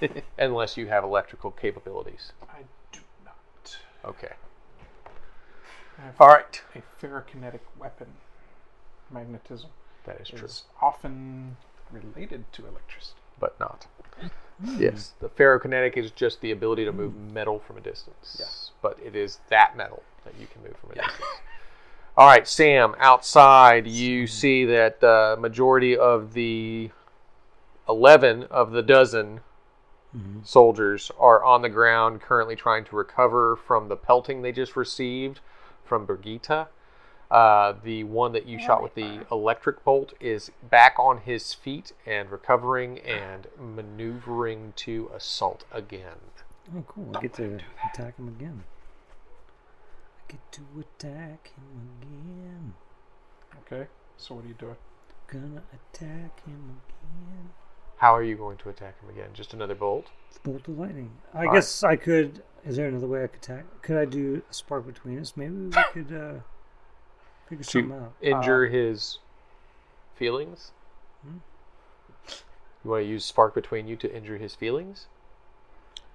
unless 0.37 0.75
you 0.75 0.87
have 0.87 1.03
electrical 1.03 1.51
capabilities. 1.51 2.33
I. 2.49 2.63
Okay. 4.05 4.33
I 5.97 6.01
have 6.05 6.21
All 6.21 6.27
right. 6.27 6.61
a 6.75 6.81
ferrokinetic 7.03 7.61
weapon. 7.79 8.07
Magnetism 9.11 9.69
That 10.05 10.19
is 10.21 10.27
true, 10.29 10.45
is 10.45 10.63
often 10.81 11.55
related 11.91 12.51
to 12.53 12.67
electricity. 12.67 13.19
but 13.39 13.57
not. 13.59 13.87
Hmm. 14.19 14.81
Yes. 14.81 15.13
The 15.19 15.29
ferrokinetic 15.29 15.95
is 15.97 16.11
just 16.11 16.41
the 16.41 16.51
ability 16.51 16.83
to 16.85 16.91
move 16.91 17.13
hmm. 17.13 17.33
metal 17.33 17.59
from 17.59 17.77
a 17.77 17.81
distance. 17.81 18.35
Yes. 18.39 18.71
But 18.81 18.99
it 19.03 19.15
is 19.15 19.39
that 19.49 19.77
metal 19.77 20.03
that 20.25 20.33
you 20.39 20.47
can 20.47 20.61
move 20.63 20.75
from 20.77 20.91
a 20.91 20.95
distance. 20.95 21.21
All 22.17 22.27
right, 22.27 22.47
Sam, 22.47 22.95
outside 22.97 23.85
you 23.85 24.25
see 24.25 24.65
that 24.65 24.99
the 25.01 25.37
majority 25.39 25.95
of 25.95 26.33
the 26.33 26.89
11 27.87 28.43
of 28.45 28.71
the 28.71 28.81
dozen 28.81 29.41
Mm-hmm. 30.17 30.39
soldiers 30.43 31.11
are 31.19 31.43
on 31.43 31.61
the 31.61 31.69
ground 31.69 32.21
currently 32.21 32.55
trying 32.55 32.85
to 32.85 32.95
recover 32.95 33.55
from 33.55 33.87
the 33.87 33.95
pelting 33.95 34.41
they 34.41 34.51
just 34.51 34.75
received 34.75 35.41
from 35.83 36.05
Brigitte. 36.05 36.67
Uh, 37.29 37.73
the 37.83 38.03
one 38.05 38.31
that 38.31 38.45
you 38.45 38.57
shot 38.57 38.81
with 38.81 38.95
the 38.95 39.19
electric 39.31 39.83
bolt 39.83 40.13
is 40.19 40.49
back 40.69 40.95
on 40.97 41.19
his 41.19 41.53
feet 41.53 41.91
and 42.05 42.31
recovering 42.31 42.99
and 42.99 43.47
maneuvering 43.59 44.73
to 44.77 45.11
assault 45.13 45.65
again. 45.71 46.31
Oh, 46.75 46.83
cool. 46.87 47.11
I 47.15 47.21
get 47.21 47.33
to 47.33 47.59
attack 47.93 48.17
him 48.17 48.29
again. 48.29 48.63
I 50.17 50.31
get 50.31 50.51
to 50.53 50.61
attack 50.79 51.51
him 51.55 51.91
again. 52.01 52.73
Okay. 53.61 53.87
So 54.15 54.35
what 54.35 54.45
are 54.45 54.47
you 54.47 54.53
doing? 54.53 54.77
Gonna 55.27 55.63
attack 55.73 56.45
him 56.45 56.81
again. 56.87 57.49
How 57.97 58.15
are 58.15 58.23
you 58.23 58.35
going 58.35 58.57
to 58.57 58.69
attack 58.69 59.01
him 59.01 59.09
again? 59.09 59.29
Just 59.33 59.53
another 59.53 59.75
bolt? 59.75 60.07
Bolt 60.43 60.67
of 60.67 60.77
lightning. 60.77 61.11
I 61.33 61.39
Alright. 61.39 61.53
guess 61.53 61.83
I 61.83 61.95
could. 61.95 62.43
Is 62.65 62.75
there 62.75 62.87
another 62.87 63.07
way 63.07 63.23
I 63.23 63.27
could 63.27 63.41
attack? 63.41 63.65
Could 63.81 63.97
I 63.97 64.05
do 64.05 64.41
a 64.49 64.53
spark 64.53 64.85
between 64.85 65.19
us? 65.19 65.33
Maybe 65.35 65.53
we 65.53 65.71
could 65.93 66.13
uh, 66.13 66.39
figure 67.49 67.63
something 67.63 67.91
out. 67.91 68.13
Injure 68.21 68.67
his 68.67 69.19
feelings? 70.15 70.71
Hmm? 71.23 71.37
You 72.83 72.91
want 72.91 73.03
to 73.03 73.09
use 73.09 73.25
spark 73.25 73.55
between 73.55 73.87
you 73.87 73.95
to 73.97 74.15
injure 74.15 74.37
his 74.37 74.53
feelings? 74.53 75.07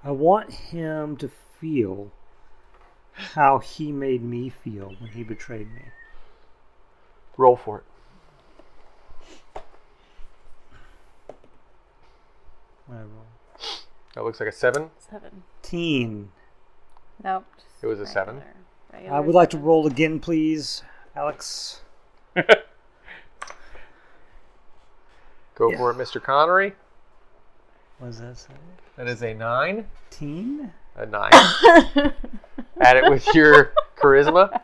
I 0.05 0.13
want 0.13 0.53
him 0.53 1.17
to 1.17 1.29
feel 1.61 2.11
how 3.13 3.59
he 3.59 3.93
made 3.93 4.23
me 4.23 4.49
feel 4.49 4.95
when 4.99 5.11
he 5.11 5.23
betrayed 5.23 5.73
me. 5.73 5.83
Roll 7.37 7.57
for 7.57 7.79
it. 7.79 7.85
I 12.93 13.03
roll. 13.03 13.27
That 14.15 14.25
looks 14.25 14.41
like 14.41 14.49
a 14.49 14.53
seven. 14.53 14.91
Seven. 14.99 15.43
Teen. 15.63 16.31
Nope. 17.23 17.45
It 17.83 17.87
was 17.87 18.01
a 18.01 18.07
seven? 18.07 18.37
regular- 18.37 18.55
I 18.93 18.97
regular 18.99 19.23
would 19.23 19.35
like 19.35 19.51
to 19.51 19.59
roll 19.59 19.87
again, 19.87 20.21
please, 20.21 20.83
Alex. 21.17 21.81
Go 22.35 22.45
Yeah. 25.71 25.77
for 25.79 25.91
it, 25.91 25.97
Mr. 25.97 26.23
Connery. 26.23 26.75
What 27.99 28.09
does 28.09 28.21
that 28.21 28.37
say? 28.39 28.53
That 28.97 29.09
is 29.09 29.23
a 29.23 29.35
nine. 29.35 29.87
Teen. 30.11 30.73
A 30.97 31.07
nine. 31.07 31.31
Add 32.81 32.97
it 32.97 33.11
with 33.11 33.27
your 33.35 33.73
charisma. 33.97 34.61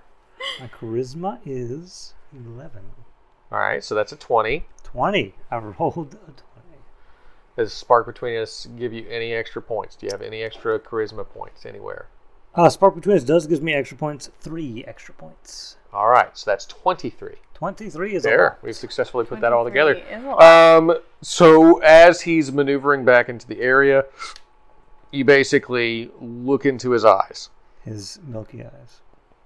My 0.60 0.66
charisma 0.68 1.38
is 1.46 2.14
eleven. 2.34 2.82
All 3.50 3.58
right, 3.58 3.82
so 3.82 3.94
that's 3.94 4.12
a 4.12 4.16
20. 4.16 4.66
20. 4.82 5.34
I 5.50 5.56
rolled 5.58 6.14
a 6.14 6.32
20. 6.32 6.42
Does 7.58 7.72
Spark 7.72 8.06
Between 8.06 8.38
Us 8.40 8.68
give 8.78 8.92
you 8.92 9.04
any 9.10 9.32
extra 9.32 9.60
points? 9.60 9.96
Do 9.96 10.06
you 10.06 10.12
have 10.12 10.22
any 10.22 10.42
extra 10.42 10.78
charisma 10.78 11.28
points 11.28 11.66
anywhere? 11.66 12.06
Uh, 12.54 12.70
Spark 12.70 12.94
Between 12.94 13.16
Us 13.16 13.24
does 13.24 13.48
gives 13.48 13.60
me 13.60 13.74
extra 13.74 13.96
points. 13.96 14.30
Three 14.40 14.84
extra 14.86 15.12
points. 15.12 15.76
All 15.92 16.08
right, 16.08 16.36
so 16.38 16.48
that's 16.48 16.64
23. 16.66 17.34
23 17.54 18.14
is 18.14 18.24
a 18.24 18.28
There, 18.28 18.44
lot. 18.44 18.62
we've 18.62 18.76
successfully 18.76 19.24
put 19.24 19.40
that 19.40 19.52
all 19.52 19.64
together. 19.64 19.94
is 19.94 20.22
a 20.24 20.26
lot. 20.28 20.40
Um, 20.42 20.96
so 21.20 21.78
as 21.78 22.20
he's 22.20 22.52
maneuvering 22.52 23.04
back 23.04 23.28
into 23.28 23.44
the 23.48 23.60
area, 23.60 24.04
you 25.10 25.24
basically 25.24 26.12
look 26.20 26.64
into 26.64 26.92
his 26.92 27.04
eyes 27.04 27.50
His 27.84 28.20
milky 28.24 28.62
eyes. 28.62 29.00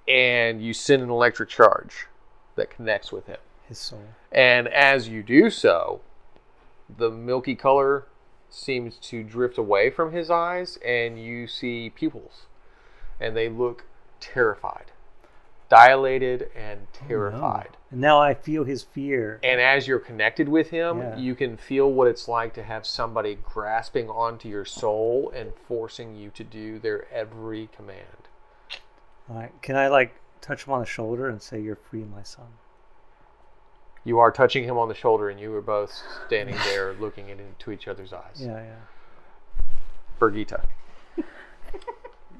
and 0.07 0.62
you 0.62 0.75
send 0.75 1.03
an 1.03 1.09
electric 1.09 1.48
charge 1.48 2.09
that 2.57 2.68
connects 2.68 3.11
with 3.11 3.27
him. 3.27 3.38
His 3.68 3.79
soul. 3.79 4.03
And 4.31 4.68
as 4.68 5.09
you 5.09 5.22
do 5.22 5.48
so, 5.48 6.03
the 6.88 7.11
milky 7.11 7.55
color 7.55 8.07
seems 8.49 8.99
to 8.99 9.23
drift 9.23 9.59
away 9.59 9.90
from 9.90 10.12
his 10.12 10.31
eyes, 10.31 10.79
and 10.85 11.18
you 11.23 11.47
see 11.47 11.90
pupils. 11.90 12.47
And 13.21 13.37
they 13.37 13.49
look 13.49 13.85
terrified, 14.21 14.92
dilated 15.68 16.51
and 16.55 16.87
oh, 16.95 17.07
terrified. 17.09 17.77
And 17.90 18.01
now 18.01 18.21
I 18.21 18.35
feel 18.35 18.64
his 18.64 18.83
fear. 18.83 19.40
And 19.42 19.61
as 19.61 19.87
you're 19.87 19.99
connected 19.99 20.49
with 20.49 20.71
him, 20.71 20.99
Yeah. 20.99 21.16
you 21.16 21.35
can 21.35 21.57
feel 21.57 21.90
what 21.90 22.09
it's 22.09 22.29
like 22.29 22.53
to 22.55 22.62
have 22.62 22.87
somebody 22.87 23.37
grasping 23.42 24.11
onto 24.11 24.49
your 24.49 24.64
soul 24.64 25.33
and 25.35 25.53
forcing 25.66 26.14
you 26.14 26.31
to 26.31 26.45
do 26.45 26.79
their 26.79 27.07
every 27.12 27.68
command. 27.75 28.29
All 29.31 29.37
right. 29.37 29.53
Can 29.62 29.77
I 29.77 29.88
like 29.88 30.14
touch 30.40 30.66
him 30.66 30.73
on 30.73 30.81
the 30.81 30.87
shoulder 30.87 31.29
and 31.29 31.40
say, 31.40 31.61
"You're 31.61 31.77
free, 31.77 32.05
my 32.05 32.23
son"? 32.23 32.59
You 34.05 34.19
are 34.19 34.33
touching 34.33 34.65
him 34.65 34.79
on 34.79 34.88
the 34.88 34.95
shoulder, 34.95 35.31
and 35.31 35.38
you 35.38 35.55
are 35.55 35.62
both 35.62 36.03
standing 36.27 36.57
there 36.65 36.93
looking 37.01 37.29
into 37.29 37.71
each 37.71 37.87
other's 37.87 38.12
eyes. 38.12 38.37
Yeah, 38.37 38.62
yeah. 38.62 39.62
Brigitte. 40.19 40.65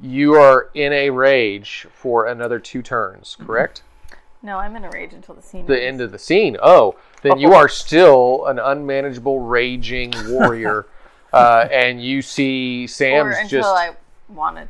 you 0.01 0.35
are 0.35 0.71
in 0.75 0.93
a 0.93 1.11
rage 1.11 1.87
for 1.93 2.27
another 2.27 2.59
two 2.59 2.83
turns, 2.83 3.37
correct? 3.41 3.83
No, 4.43 4.59
I'm 4.59 4.75
in 4.75 4.85
a 4.85 4.91
rage 4.91 5.13
until 5.13 5.37
the 5.37 5.43
scene. 5.43 5.67
The 5.67 5.75
ends. 5.75 5.85
end 5.87 6.01
of 6.01 6.13
the 6.13 6.19
scene. 6.19 6.57
Oh, 6.61 6.97
then 7.23 7.39
you 7.39 7.53
are 7.53 7.69
still 7.69 8.47
an 8.47 8.59
unmanageable, 8.59 9.39
raging 9.41 10.13
warrior, 10.29 10.87
uh, 11.33 11.69
and 11.71 12.03
you 12.03 12.23
see 12.23 12.85
or 12.85 12.89
Sam's 12.89 13.37
until 13.37 13.61
just. 13.61 13.69
I 13.69 13.91
want 14.29 14.57
to 14.57 14.69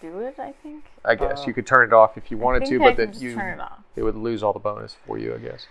do 0.00 0.20
it. 0.20 0.36
I 0.38 0.52
think. 0.62 0.84
I 1.04 1.14
guess 1.14 1.46
you 1.46 1.52
could 1.52 1.66
turn 1.66 1.86
it 1.86 1.92
off 1.92 2.16
if 2.16 2.30
you 2.30 2.38
I 2.38 2.42
wanted 2.42 2.60
think 2.60 2.80
to, 2.80 2.84
I 2.84 2.88
but 2.88 2.96
then 2.96 3.20
you 3.20 3.34
turn 3.34 3.58
it 3.58 3.60
off. 3.60 3.80
it 3.94 4.02
would 4.02 4.16
lose 4.16 4.42
all 4.42 4.54
the 4.54 4.58
bonus 4.58 4.96
for 5.06 5.18
you, 5.18 5.34
I 5.34 5.38
guess. 5.38 5.66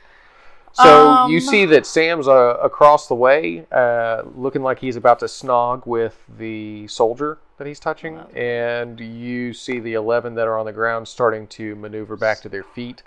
So 0.74 1.28
you 1.28 1.38
Um, 1.38 1.40
see 1.42 1.66
that 1.66 1.86
Sam's 1.86 2.28
uh, 2.28 2.58
across 2.62 3.08
the 3.08 3.14
way, 3.14 3.66
uh, 3.72 4.24
looking 4.36 4.64
like 4.64 4.80
he's 4.80 4.96
about 4.96 5.20
to 5.20 5.26
snog 5.26 5.86
with 5.86 6.26
the 6.28 6.88
soldier 6.88 7.38
that 7.58 7.68
he's 7.68 7.80
touching, 7.80 8.18
and 8.36 9.00
you 9.00 9.54
see 9.54 9.80
the 9.80 9.94
eleven 9.94 10.34
that 10.34 10.48
are 10.48 10.58
on 10.58 10.66
the 10.66 10.74
ground 10.74 11.08
starting 11.08 11.46
to 11.48 11.76
maneuver 11.76 12.18
back 12.18 12.42
to 12.42 12.50
their 12.50 12.64
feet. 12.64 13.04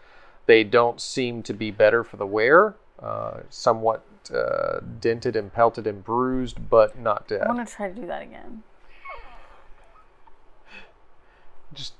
They 0.46 0.62
don't 0.62 1.00
seem 1.00 1.42
to 1.42 1.52
be 1.52 1.72
better 1.72 2.04
for 2.04 2.16
the 2.16 2.26
wear. 2.26 2.76
Uh, 3.00 3.40
somewhat 3.50 4.04
uh, 4.32 4.78
dented 5.00 5.34
and 5.34 5.52
pelted 5.52 5.86
and 5.88 6.04
bruised, 6.04 6.70
but 6.70 6.96
not 6.98 7.26
dead. 7.26 7.42
I 7.42 7.48
want 7.48 7.66
to 7.68 7.74
try 7.74 7.88
to 7.88 7.94
do 7.94 8.06
that 8.06 8.22
again. 8.22 8.62
Just 11.74 11.94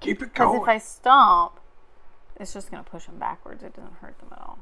keep 0.00 0.20
it 0.22 0.26
Because 0.32 0.48
going. 0.48 0.62
if 0.62 0.68
I 0.68 0.78
stomp, 0.78 1.59
it's 2.40 2.54
just 2.54 2.70
going 2.70 2.82
to 2.82 2.90
push 2.90 3.04
them 3.04 3.18
backwards. 3.18 3.62
It 3.62 3.76
doesn't 3.76 3.92
hurt 4.00 4.18
them 4.18 4.30
at 4.32 4.38
all. 4.38 4.58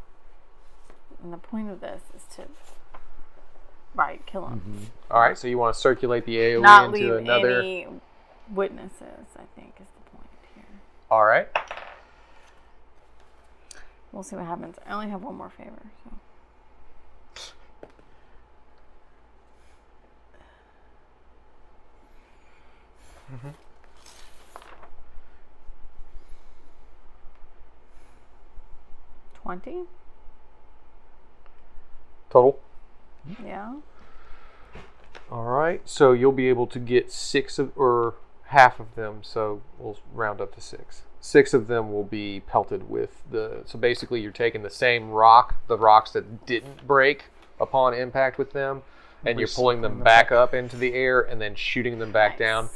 And 1.22 1.32
the 1.32 1.38
point 1.38 1.70
of 1.70 1.80
this 1.80 2.02
is 2.14 2.22
to, 2.36 2.42
right, 3.94 4.24
kill 4.26 4.42
them. 4.42 4.60
Mm-hmm. 4.60 5.12
All 5.12 5.20
right, 5.20 5.38
so 5.38 5.48
you 5.48 5.58
want 5.58 5.74
to 5.74 5.80
circulate 5.80 6.26
the 6.26 6.36
AOE 6.36 6.62
Not 6.62 6.86
into 6.86 6.98
leave 6.98 7.14
another. 7.14 7.60
any 7.60 7.86
witnesses, 8.52 9.26
I 9.36 9.44
think, 9.54 9.74
is 9.80 9.86
the 9.94 10.10
point 10.10 10.28
here. 10.54 10.64
All 11.10 11.24
right. 11.24 11.48
We'll 14.12 14.22
see 14.24 14.36
what 14.36 14.46
happens. 14.46 14.76
I 14.86 14.94
only 14.94 15.08
have 15.10 15.22
one 15.22 15.36
more 15.36 15.50
favor. 15.50 15.90
So. 16.04 16.10
Mm-hmm. 23.32 23.48
Twenty? 29.48 29.84
Total. 32.28 32.61
Yeah. 33.42 33.76
All 35.32 35.44
right, 35.44 35.80
so 35.87 36.12
you'll 36.12 36.32
be 36.32 36.50
able 36.50 36.66
to 36.66 36.78
get 36.78 37.11
six 37.11 37.58
of, 37.58 37.72
or 37.74 38.16
half 38.48 38.78
of 38.78 38.94
them. 38.94 39.20
So 39.22 39.62
we'll 39.78 39.96
round 40.12 40.42
up 40.42 40.54
to 40.56 40.61
six. 40.61 41.00
Six 41.22 41.54
of 41.54 41.66
them 41.66 41.90
will 41.90 42.04
be 42.04 42.40
pelted 42.40 42.90
with 42.90 43.22
the. 43.30 43.62
So 43.64 43.78
basically, 43.78 44.20
you're 44.20 44.32
taking 44.32 44.64
the 44.64 44.68
same 44.68 45.08
rock, 45.12 45.54
the 45.66 45.78
rocks 45.78 46.11
that 46.11 46.44
didn't 46.44 46.87
break 46.87 47.30
upon 47.58 47.94
impact 47.94 48.37
with 48.37 48.52
them, 48.52 48.82
and 49.24 49.38
you're 49.38 49.48
pulling 49.48 49.80
them 49.80 49.94
them 49.94 50.04
back 50.04 50.30
up 50.30 50.52
into 50.52 50.76
the 50.76 50.92
air 50.92 51.22
and 51.22 51.40
then 51.40 51.54
shooting 51.54 52.00
them 52.00 52.12
back 52.12 52.37
down. 52.37 52.68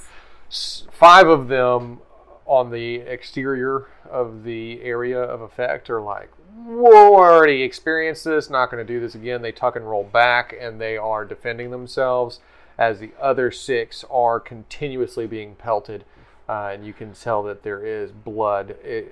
S- 0.48 0.85
Five 0.90 1.28
of 1.28 1.48
them 1.48 1.98
on 2.46 2.70
the 2.70 2.94
exterior 2.94 3.88
of 4.11 4.42
the 4.44 4.82
area 4.82 5.20
of 5.20 5.42
effect 5.42 5.90
are 5.90 6.00
like, 6.00 6.30
whoa, 6.54 7.14
I 7.14 7.30
already 7.30 7.62
experienced 7.62 8.24
this, 8.24 8.50
not 8.50 8.70
going 8.70 8.84
to 8.84 8.92
do 8.92 9.00
this 9.00 9.14
again. 9.14 9.42
They 9.42 9.52
tuck 9.52 9.76
and 9.76 9.88
roll 9.88 10.04
back 10.04 10.54
and 10.58 10.80
they 10.80 10.96
are 10.96 11.24
defending 11.24 11.70
themselves 11.70 12.40
as 12.78 13.00
the 13.00 13.12
other 13.20 13.50
six 13.50 14.04
are 14.10 14.40
continuously 14.40 15.26
being 15.26 15.54
pelted. 15.54 16.04
Uh, 16.48 16.70
and 16.72 16.86
you 16.86 16.92
can 16.92 17.14
tell 17.14 17.42
that 17.44 17.62
there 17.62 17.84
is 17.84 18.10
blood 18.10 18.76
eh, 18.84 19.02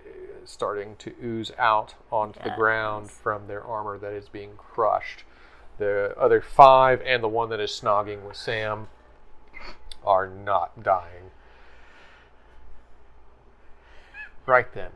starting 0.44 0.96
to 0.96 1.14
ooze 1.22 1.52
out 1.58 1.94
onto 2.10 2.42
the 2.42 2.50
ground 2.50 3.10
from 3.10 3.46
their 3.46 3.62
armor 3.62 3.98
that 3.98 4.12
is 4.12 4.28
being 4.28 4.50
crushed. 4.56 5.24
The 5.78 6.14
other 6.18 6.42
five 6.42 7.00
and 7.02 7.22
the 7.22 7.28
one 7.28 7.48
that 7.50 7.60
is 7.60 7.70
snogging 7.70 8.26
with 8.26 8.36
Sam 8.36 8.88
are 10.04 10.26
not 10.26 10.82
dying. 10.82 11.30
Right 14.46 14.72
then. 14.74 14.90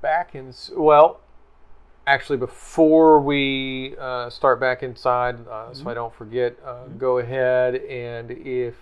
Back 0.00 0.34
in. 0.34 0.52
Well, 0.74 1.20
actually, 2.06 2.38
before 2.38 3.20
we 3.20 3.94
uh, 3.98 4.30
start 4.30 4.58
back 4.60 4.82
inside, 4.82 5.46
uh, 5.46 5.72
so 5.74 5.88
I 5.90 5.94
don't 5.94 6.14
forget, 6.14 6.56
uh, 6.64 6.86
go 6.98 7.18
ahead 7.18 7.76
and 7.76 8.30
if 8.30 8.74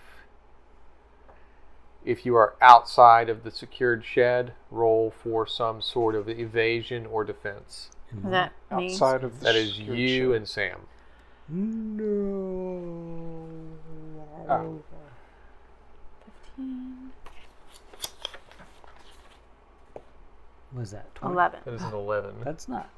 if 2.04 2.24
you 2.24 2.34
are 2.36 2.54
outside 2.62 3.28
of 3.28 3.42
the 3.44 3.50
secured 3.50 4.04
shed, 4.04 4.52
roll 4.70 5.10
for 5.10 5.46
some 5.46 5.82
sort 5.82 6.14
of 6.14 6.28
evasion 6.28 7.04
or 7.06 7.24
defense. 7.24 7.90
Is 8.16 8.30
that 8.30 8.52
me? 8.70 8.86
outside 8.86 9.24
of 9.24 9.40
the 9.40 9.44
That 9.44 9.56
is 9.56 9.78
you 9.78 10.28
shed. 10.32 10.36
and 10.36 10.48
Sam. 10.48 10.80
No. 11.50 12.04
Oh. 14.48 14.82
What 20.72 20.82
is 20.82 20.90
that? 20.90 21.14
20? 21.16 21.32
Eleven. 21.34 21.60
That 21.64 21.74
is 21.74 21.82
an 21.82 21.94
11. 21.94 22.34
That's 22.44 22.68
not 22.68 22.88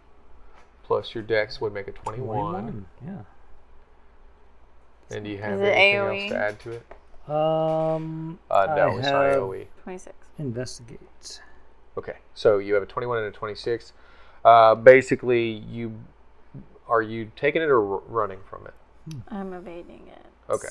Plus 0.83 1.15
your 1.15 1.23
dex 1.23 1.61
would 1.61 1.73
make 1.73 1.87
a 1.89 1.93
21. 1.93 2.27
21. 2.27 2.87
Yeah. 3.05 3.11
And 5.17 5.25
do 5.25 5.31
you 5.31 5.39
have 5.39 5.53
Is 5.55 5.61
anything 5.61 5.95
AoE? 6.01 6.23
else 6.23 6.31
to 6.33 6.37
add 6.39 6.61
to 6.61 6.71
it? 6.73 6.87
Um. 7.33 8.39
Uh, 8.51 8.67
no, 8.77 8.89
I 8.89 8.99
it's 8.99 9.07
not 9.07 9.23
AoE. 9.25 9.67
Twenty-six. 9.85 10.17
Investigate. 10.39 11.41
Okay, 11.97 12.17
so 12.35 12.59
you 12.59 12.75
have 12.75 12.83
a 12.83 12.87
21 12.87 13.19
and 13.19 13.27
a 13.27 13.31
26. 13.31 13.93
Uh, 14.45 14.75
basically, 14.75 15.49
you 15.49 15.93
are 16.89 17.03
you 17.03 17.31
taking 17.37 17.63
it 17.63 17.67
or 17.69 17.95
r- 17.97 18.03
running 18.09 18.39
from 18.49 18.67
it? 18.67 18.75
I'm 19.29 19.53
evading 19.53 20.09
it. 20.09 20.25
Okay. 20.53 20.69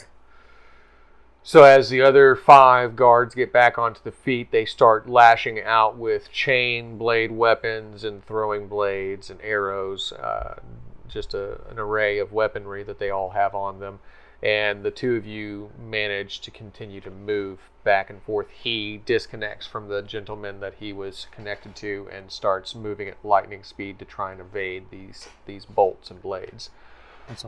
So 1.44 1.64
as 1.64 1.90
the 1.90 2.02
other 2.02 2.36
five 2.36 2.96
guards 2.96 3.34
get 3.34 3.52
back 3.52 3.78
onto 3.78 4.02
the 4.04 4.12
feet, 4.12 4.52
they 4.52 4.66
start 4.66 5.10
lashing 5.10 5.64
out 5.64 5.98
with 5.98 6.32
chain 6.32 6.98
blade 6.98 7.32
weapons 7.32 8.04
and 8.04 8.24
throwing 8.26 8.68
blades 8.68 9.30
and 9.30 9.40
arrows, 9.42 10.12
uh, 10.12 10.60
just 11.08 11.34
a, 11.34 11.62
an 11.70 11.80
array 11.80 12.20
of 12.20 12.32
weaponry 12.34 12.84
that 12.84 13.00
they 13.00 13.10
all 13.10 13.32
have 13.32 13.56
on 13.56 13.80
them. 13.80 14.00
And 14.42 14.84
the 14.84 14.92
two 14.92 15.16
of 15.16 15.26
you 15.26 15.72
manage 15.78 16.40
to 16.42 16.52
continue 16.52 17.02
to 17.02 17.12
move 17.12 17.60
back 17.84 18.10
and 18.10 18.22
forth. 18.22 18.50
He 18.50 19.02
disconnects 19.06 19.68
from 19.68 19.90
the 19.90 20.02
gentleman 20.02 20.60
that 20.62 20.76
he 20.76 20.94
was 20.94 21.28
connected 21.32 21.76
to 21.78 22.08
and 22.12 22.32
starts 22.32 22.76
moving 22.76 23.10
at 23.10 23.18
lightning 23.24 23.64
speed 23.64 24.00
to 24.00 24.06
try 24.06 24.32
and 24.32 24.40
evade 24.40 24.92
these 24.92 25.28
these 25.46 25.66
bolts 25.66 26.10
and 26.10 26.22
blades. 26.22 26.70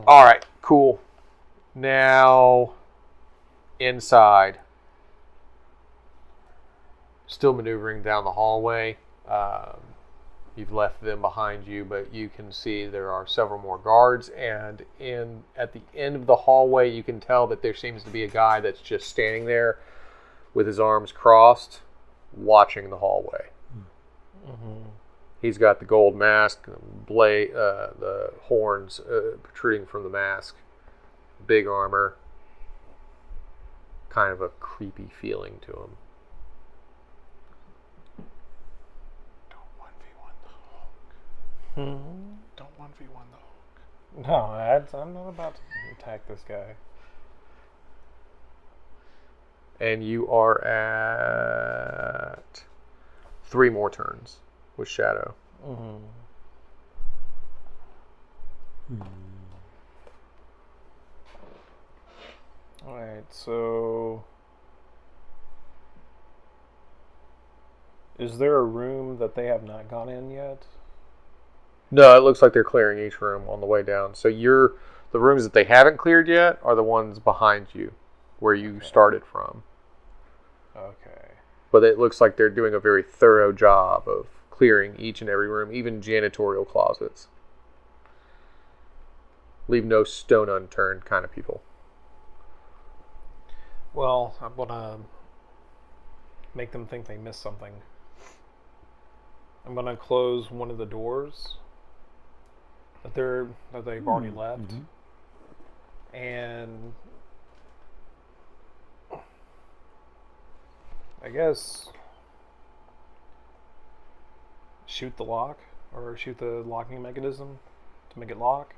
All 0.06 0.24
right, 0.24 0.44
cool. 0.60 1.00
Now, 1.74 2.74
inside, 3.82 4.58
still 7.26 7.52
maneuvering 7.52 8.02
down 8.02 8.24
the 8.24 8.32
hallway. 8.32 8.96
Um, 9.28 9.78
You've 10.54 10.72
left 10.72 11.00
them 11.00 11.22
behind 11.22 11.66
you, 11.66 11.82
but 11.82 12.12
you 12.12 12.28
can 12.28 12.52
see 12.52 12.84
there 12.84 13.10
are 13.10 13.26
several 13.26 13.58
more 13.58 13.78
guards, 13.78 14.28
and 14.28 14.84
in 15.00 15.44
at 15.56 15.72
the 15.72 15.80
end 15.94 16.14
of 16.14 16.26
the 16.26 16.36
hallway, 16.36 16.90
you 16.90 17.02
can 17.02 17.20
tell 17.20 17.46
that 17.46 17.62
there 17.62 17.72
seems 17.72 18.02
to 18.02 18.10
be 18.10 18.22
a 18.22 18.28
guy 18.28 18.60
that's 18.60 18.82
just 18.82 19.08
standing 19.08 19.46
there 19.46 19.78
with 20.52 20.66
his 20.66 20.78
arms 20.78 21.10
crossed, 21.10 21.80
watching 22.34 22.90
the 22.90 22.98
hallway. 22.98 23.46
He's 25.40 25.56
got 25.56 25.78
the 25.78 25.86
gold 25.86 26.14
mask, 26.14 26.68
blade, 27.06 27.54
uh, 27.54 27.88
the 27.98 28.34
horns 28.42 29.00
uh, 29.00 29.38
protruding 29.42 29.86
from 29.86 30.02
the 30.02 30.10
mask, 30.10 30.54
big 31.46 31.66
armor, 31.66 32.16
kind 34.12 34.30
of 34.30 34.42
a 34.42 34.50
creepy 34.60 35.08
feeling 35.20 35.58
to 35.62 35.72
him. 35.72 35.96
Don't 39.48 39.78
1v1 39.80 40.34
the 40.44 40.50
Hulk. 40.70 41.14
Don't 42.56 42.78
1v1 42.78 43.24
the 43.30 43.40
Hulk. 43.40 43.80
No, 44.28 44.54
that's, 44.54 44.92
I'm 44.92 45.14
not 45.14 45.28
about 45.28 45.54
to 45.54 45.60
attack 45.98 46.28
this 46.28 46.42
guy. 46.46 46.74
And 49.80 50.04
you 50.06 50.30
are 50.30 50.62
at 50.62 52.64
three 53.44 53.70
more 53.70 53.88
turns 53.90 54.40
with 54.76 54.88
Shadow. 54.88 55.34
Mm-hmm. 55.66 56.04
All 62.86 62.94
right, 62.94 63.24
so 63.30 64.24
is 68.18 68.38
there 68.38 68.56
a 68.56 68.64
room 68.64 69.18
that 69.18 69.34
they 69.34 69.46
have 69.46 69.62
not 69.62 69.88
gone 69.88 70.08
in 70.08 70.30
yet? 70.30 70.66
No, 71.90 72.16
it 72.16 72.22
looks 72.22 72.42
like 72.42 72.52
they're 72.52 72.64
clearing 72.64 72.98
each 72.98 73.20
room 73.20 73.48
on 73.48 73.60
the 73.60 73.66
way 73.66 73.82
down. 73.82 74.14
So 74.14 74.28
you're 74.28 74.72
the 75.12 75.20
rooms 75.20 75.44
that 75.44 75.52
they 75.52 75.64
haven't 75.64 75.98
cleared 75.98 76.26
yet 76.26 76.58
are 76.62 76.74
the 76.74 76.82
ones 76.82 77.18
behind 77.18 77.68
you, 77.74 77.92
where 78.40 78.54
you 78.54 78.76
Okay. 78.76 78.86
started 78.86 79.24
from. 79.24 79.62
Okay. 80.74 81.32
But 81.70 81.84
it 81.84 81.98
looks 81.98 82.20
like 82.20 82.36
they're 82.36 82.50
doing 82.50 82.74
a 82.74 82.80
very 82.80 83.02
thorough 83.02 83.52
job 83.52 84.08
of 84.08 84.26
clearing 84.50 84.96
each 84.98 85.20
and 85.20 85.30
every 85.30 85.48
room, 85.48 85.72
even 85.72 86.00
janitorial 86.00 86.66
closets. 86.66 87.28
Leave 89.68 89.84
no 89.84 90.02
stone 90.02 90.48
unturned, 90.48 91.04
kind 91.04 91.24
of 91.24 91.30
people. 91.32 91.62
Well, 93.94 94.34
I 94.40 94.46
want 94.48 94.70
to 94.70 94.96
make 96.54 96.72
them 96.72 96.86
think 96.86 97.06
they 97.06 97.18
missed 97.18 97.40
something. 97.40 97.72
I'm 99.66 99.74
gonna 99.74 99.96
close 99.96 100.50
one 100.50 100.70
of 100.70 100.78
the 100.78 100.86
doors 100.86 101.56
that 103.02 103.14
they're 103.14 103.48
that 103.72 103.84
they've 103.84 104.06
already 104.06 104.30
hmm, 104.30 104.38
left, 104.38 104.68
mm-hmm. 104.68 106.16
and 106.16 106.92
I 111.22 111.28
guess 111.28 111.90
shoot 114.86 115.16
the 115.16 115.24
lock 115.24 115.58
or 115.94 116.16
shoot 116.16 116.38
the 116.38 116.64
locking 116.66 117.00
mechanism 117.02 117.58
to 118.10 118.18
make 118.18 118.30
it 118.30 118.38
lock. 118.38 118.74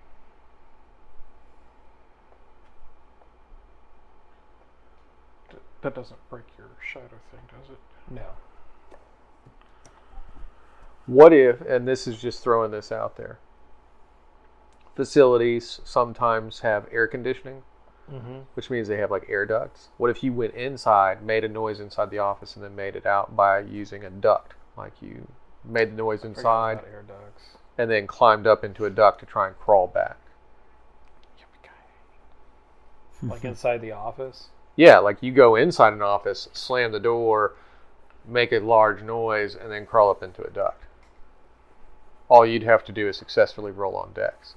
That 5.85 5.95
doesn't 5.95 6.31
break 6.31 6.45
your 6.57 6.71
shadow 6.83 7.19
thing, 7.31 7.41
does 7.47 7.69
it? 7.71 7.79
No. 8.11 8.23
What 11.05 11.35
if, 11.35 11.61
and 11.61 11.87
this 11.87 12.07
is 12.07 12.21
just 12.21 12.43
throwing 12.43 12.71
this 12.71 12.91
out 12.91 13.19
there, 13.19 13.39
facilities 14.97 15.81
sometimes 15.85 16.61
have 16.61 16.89
air 16.91 17.07
conditioning, 17.07 17.63
Mm-hmm. 18.11 18.41
which 18.53 18.69
means 18.69 18.89
they 18.89 18.99
have 18.99 19.11
like 19.11 19.25
air 19.31 19.47
ducts. 19.47 19.89
What 19.97 20.11
if 20.11 20.23
you 20.23 20.33
went 20.35 20.53
inside, 20.55 21.23
made 21.23 21.43
a 21.43 21.49
noise 21.49 21.81
inside 21.81 22.11
the 22.11 22.19
office, 22.19 22.55
and 22.55 22.63
then 22.63 22.77
made 22.77 22.97
it 22.97 23.07
out 23.07 23.35
by 23.35 23.61
using 23.61 24.05
a 24.05 24.11
duct? 24.11 24.53
Like 24.77 24.93
you 25.01 25.27
made 25.65 25.93
the 25.93 25.97
noise 25.97 26.23
inside 26.23 26.81
air 26.91 27.03
ducts. 27.09 27.57
and 27.79 27.91
then 27.91 28.07
climbed 28.07 28.47
up 28.47 28.63
into 28.63 28.85
a 28.85 28.91
duct 28.91 29.21
to 29.21 29.27
try 29.27 29.47
and 29.49 29.59
crawl 29.59 29.87
back. 29.87 30.19
like 33.23 33.45
inside 33.45 33.81
the 33.81 33.93
office. 33.93 34.49
Yeah, 34.77 34.99
like 34.99 35.23
you 35.23 35.31
go 35.31 35.55
inside 35.55 35.93
an 35.93 36.03
office, 36.03 36.49
slam 36.53 36.93
the 36.93 37.01
door, 37.01 37.55
make 38.27 38.53
a 38.53 38.59
large 38.59 39.03
noise, 39.03 39.55
and 39.55 39.71
then 39.71 39.87
crawl 39.87 40.11
up 40.11 40.23
into 40.23 40.43
a 40.43 40.51
duct. 40.51 40.83
All 42.29 42.45
you'd 42.45 42.65
have 42.65 42.85
to 42.87 42.93
do 42.93 43.09
is 43.09 43.17
successfully 43.17 43.71
roll 43.71 43.97
on 43.97 44.13
Dex. 44.13 44.55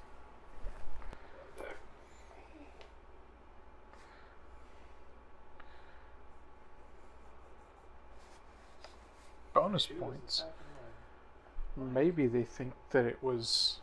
Bonus 9.54 9.88
points. 9.88 10.44
Maybe 11.76 12.26
they 12.26 12.44
think 12.44 12.74
that 12.92 13.06
it 13.06 13.22
was 13.22 13.80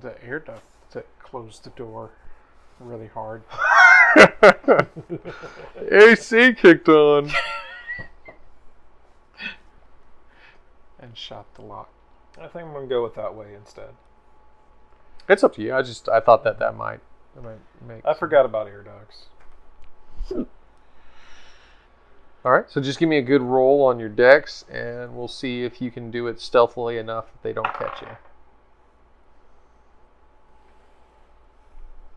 the 0.00 0.20
air 0.24 0.40
duct 0.40 0.64
that 0.92 1.06
closed 1.20 1.64
the 1.64 1.70
door 1.70 2.10
really 2.80 3.08
hard. 3.08 3.42
AC 5.90 6.54
kicked 6.54 6.88
on. 6.88 7.30
and 10.98 11.16
shot 11.16 11.52
the 11.54 11.62
lock. 11.62 11.90
I 12.38 12.46
think 12.48 12.66
I'm 12.66 12.72
gonna 12.72 12.86
go 12.86 13.02
with 13.02 13.14
that 13.16 13.34
way 13.34 13.54
instead. 13.54 13.90
It's 15.28 15.44
up 15.44 15.54
to 15.56 15.62
you. 15.62 15.74
I 15.74 15.82
just 15.82 16.08
I 16.08 16.20
thought 16.20 16.44
that 16.44 16.58
that 16.58 16.76
might 16.76 17.00
that 17.34 17.44
might 17.44 17.58
make. 17.86 18.04
I 18.06 18.14
forgot 18.14 18.44
about 18.44 18.66
air 18.66 18.82
ducts. 18.82 19.26
All 22.44 22.50
right, 22.50 22.68
so 22.68 22.80
just 22.80 22.98
give 22.98 23.08
me 23.08 23.18
a 23.18 23.22
good 23.22 23.40
roll 23.40 23.84
on 23.84 24.00
your 24.00 24.08
Dex, 24.08 24.64
and 24.68 25.14
we'll 25.14 25.28
see 25.28 25.62
if 25.62 25.80
you 25.80 25.92
can 25.92 26.10
do 26.10 26.26
it 26.26 26.40
stealthily 26.40 26.98
enough 26.98 27.26
that 27.30 27.42
they 27.44 27.52
don't 27.52 27.72
catch 27.72 28.02
you. 28.02 28.08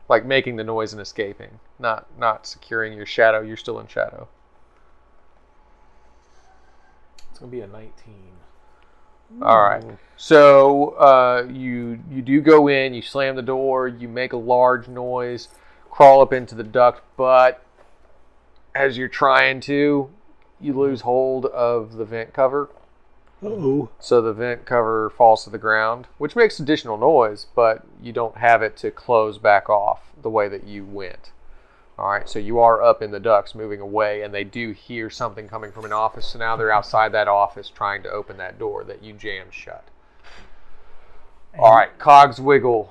Like 0.07 0.25
making 0.25 0.55
the 0.57 0.63
noise 0.63 0.93
and 0.93 1.01
escaping, 1.01 1.59
not 1.79 2.07
not 2.17 2.45
securing 2.45 2.93
your 2.93 3.05
shadow. 3.05 3.41
You're 3.41 3.57
still 3.57 3.79
in 3.79 3.87
shadow. 3.87 4.27
It's 7.31 7.39
gonna 7.39 7.51
be 7.51 7.61
a 7.61 7.67
19. 7.67 7.91
All 9.41 9.61
right. 9.61 9.83
So 10.15 10.89
uh, 10.91 11.47
you 11.51 11.99
you 12.09 12.21
do 12.21 12.39
go 12.41 12.67
in, 12.67 12.93
you 12.93 13.01
slam 13.01 13.35
the 13.35 13.41
door, 13.41 13.87
you 13.87 14.07
make 14.07 14.33
a 14.33 14.37
large 14.37 14.87
noise, 14.87 15.49
crawl 15.89 16.21
up 16.21 16.31
into 16.31 16.55
the 16.55 16.63
duct, 16.63 17.01
but 17.17 17.65
as 18.73 18.97
you're 18.97 19.07
trying 19.07 19.59
to, 19.61 20.09
you 20.59 20.73
lose 20.73 21.01
hold 21.01 21.45
of 21.47 21.93
the 21.93 22.05
vent 22.05 22.33
cover. 22.33 22.69
Oh, 23.43 23.89
So 23.99 24.21
the 24.21 24.33
vent 24.33 24.65
cover 24.65 25.09
falls 25.09 25.43
to 25.43 25.49
the 25.49 25.57
ground, 25.57 26.07
which 26.17 26.35
makes 26.35 26.59
additional 26.59 26.97
noise, 26.97 27.47
but 27.55 27.83
you 28.01 28.11
don't 28.11 28.37
have 28.37 28.61
it 28.61 28.75
to 28.77 28.91
close 28.91 29.37
back 29.37 29.69
off 29.69 30.11
the 30.21 30.29
way 30.29 30.47
that 30.47 30.63
you 30.65 30.83
went. 30.85 31.31
All 31.97 32.09
right, 32.09 32.27
so 32.27 32.39
you 32.39 32.59
are 32.59 32.81
up 32.81 33.01
in 33.01 33.11
the 33.11 33.19
ducts 33.19 33.53
moving 33.55 33.79
away, 33.79 34.21
and 34.21 34.33
they 34.33 34.43
do 34.43 34.71
hear 34.71 35.09
something 35.09 35.47
coming 35.47 35.71
from 35.71 35.85
an 35.85 35.93
office. 35.93 36.27
So 36.27 36.39
now 36.39 36.55
they're 36.55 36.71
outside 36.71 37.11
that 37.13 37.27
office 37.27 37.69
trying 37.69 38.03
to 38.03 38.09
open 38.09 38.37
that 38.37 38.57
door 38.59 38.83
that 38.83 39.01
you 39.03 39.13
jammed 39.13 39.53
shut. 39.53 39.85
All 41.57 41.73
right, 41.75 41.97
Cogswiggle. 41.97 42.89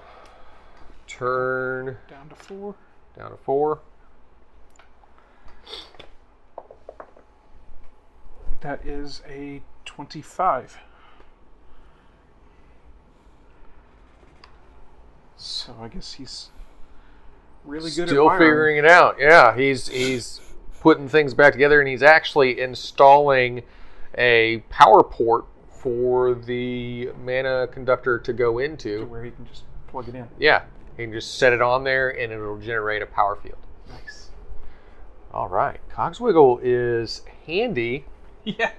Turn 1.07 1.99
Down 2.09 2.29
to 2.31 2.35
four. 2.35 2.75
down 3.17 3.31
to 3.31 3.37
four. 3.37 3.81
That 8.63 8.85
is 8.87 9.21
a 9.29 9.61
25. 9.95 10.79
So 15.37 15.75
I 15.81 15.89
guess 15.89 16.15
he's 16.15 16.49
really 17.65 17.91
good 17.91 18.09
Still 18.09 18.31
figuring 18.31 18.77
it 18.79 18.87
out. 18.87 19.17
Yeah, 19.19 19.55
he's 19.55 19.89
he's 19.89 20.41
putting 20.81 21.09
things 21.09 21.35
back 21.35 21.53
together, 21.53 21.81
and 21.81 21.89
he's 21.89 22.03
actually 22.03 22.61
installing 22.61 23.63
a 24.17 24.59
power 24.69 25.03
port 25.03 25.45
for 25.69 26.35
the 26.35 27.11
mana 27.23 27.69
conductor 27.71 28.19
to 28.19 28.33
go 28.33 28.59
to 28.59 28.65
into. 28.65 29.07
where 29.07 29.23
he 29.25 29.31
can 29.31 29.47
just 29.47 29.65
plug 29.89 30.09
it 30.09 30.15
in. 30.15 30.27
Yeah, 30.39 30.65
he 30.97 31.05
can 31.05 31.13
just 31.13 31.39
set 31.39 31.53
it 31.53 31.63
on 31.63 31.85
there, 31.85 32.11
and 32.11 32.33
it'll 32.33 32.59
generate 32.59 33.03
a 33.03 33.07
power 33.07 33.37
field. 33.37 33.59
Nice. 33.91 34.31
All 35.33 35.49
right, 35.49 35.79
Cogswiggle 35.91 36.61
is 36.63 37.23
handy. 37.47 38.07
Yeah. 38.47 38.73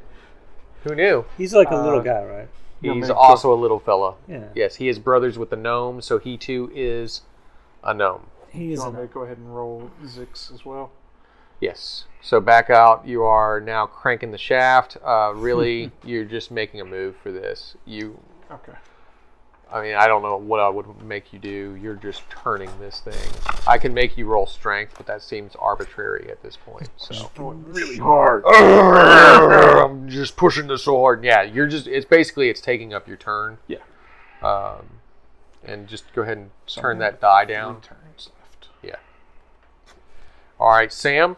Who 0.86 0.96
knew? 0.96 1.26
he's 1.38 1.54
like 1.54 1.72
a 1.72 1.76
little 1.76 2.00
Uh, 2.00 2.04
guy, 2.04 2.24
right? 2.24 2.48
Yeah, 2.82 2.94
He's 2.94 3.08
man, 3.10 3.12
also 3.12 3.52
a 3.54 3.56
little 3.56 3.80
fella. 3.80 4.16
Yeah. 4.28 4.46
Yes, 4.54 4.76
he 4.76 4.88
is 4.88 5.00
brothers 5.00 5.38
with 5.38 5.50
the 5.50 5.56
gnome, 5.56 6.02
so 6.02 6.20
he 6.20 6.38
too 6.38 6.72
is 6.74 7.22
a 7.84 7.94
gnome. 7.94 8.28
He 8.50 8.66
You 8.66 8.74
is. 8.74 8.80
want 8.80 8.94
me 8.96 9.00
A, 9.02 9.08
to 9.08 9.14
go 9.14 9.22
ahead 9.22 9.38
and 9.38 9.54
roll 9.56 9.90
Zix 10.04 10.54
as 10.54 10.64
well? 10.66 10.92
Yes. 11.60 12.06
So 12.22 12.40
back 12.40 12.70
out. 12.70 13.08
You 13.08 13.24
are 13.24 13.60
now 13.60 13.88
cranking 13.88 14.32
the 14.32 14.38
shaft. 14.38 14.98
Uh, 15.04 15.34
really, 15.36 15.92
you're 16.04 16.26
just 16.26 16.52
making 16.52 16.82
a 16.82 16.86
move 16.86 17.16
for 17.18 17.32
this. 17.32 17.76
You, 17.86 18.20
Okay. 18.52 18.74
I 19.72 19.82
mean, 19.82 19.95
I 19.95 20.07
don't 20.07 20.22
know 20.22 20.38
what 20.38 20.59
I 20.59 20.70
would 20.70 21.01
make 21.03 21.34
you 21.34 21.39
do. 21.39 21.76
You're 21.82 21.95
just 21.95 22.22
turning 22.30 22.70
this 22.80 22.99
thing. 22.99 23.32
I 23.68 23.78
can 23.78 23.93
make 23.93 24.18
you 24.18 24.26
roll 24.28 24.45
strength, 24.45 24.93
but 24.95 25.05
that 25.07 25.22
seems 25.22 25.55
arbitrary 25.55 26.30
at 26.30 26.41
this 26.43 26.55
point. 26.55 26.89
So 26.97 27.30
Really 27.68 27.97
hard. 27.97 28.43
I'm 28.47 30.07
just 30.07 30.38
pushing 30.38 30.68
this 30.68 30.84
so 30.84 30.99
hard. 30.99 31.24
Yeah, 31.24 31.41
you're 31.41 31.68
just. 31.68 31.88
It's 31.88 32.05
basically 32.05 32.49
it's 32.49 32.61
taking 32.61 32.93
up 32.93 33.07
your 33.07 33.18
turn. 33.18 33.57
Yeah. 33.68 33.80
Um, 34.41 34.86
and 35.63 35.88
just 35.88 36.13
go 36.13 36.22
ahead 36.22 36.38
and 36.38 36.51
So 36.68 36.82
turn 36.82 36.99
that 36.99 37.20
die 37.20 37.45
Three 37.45 37.53
down. 37.55 37.82
turns 37.82 38.30
left. 38.39 38.68
Yeah. 38.84 38.95
All 40.59 40.70
right, 40.70 40.93
Sam. 40.93 41.38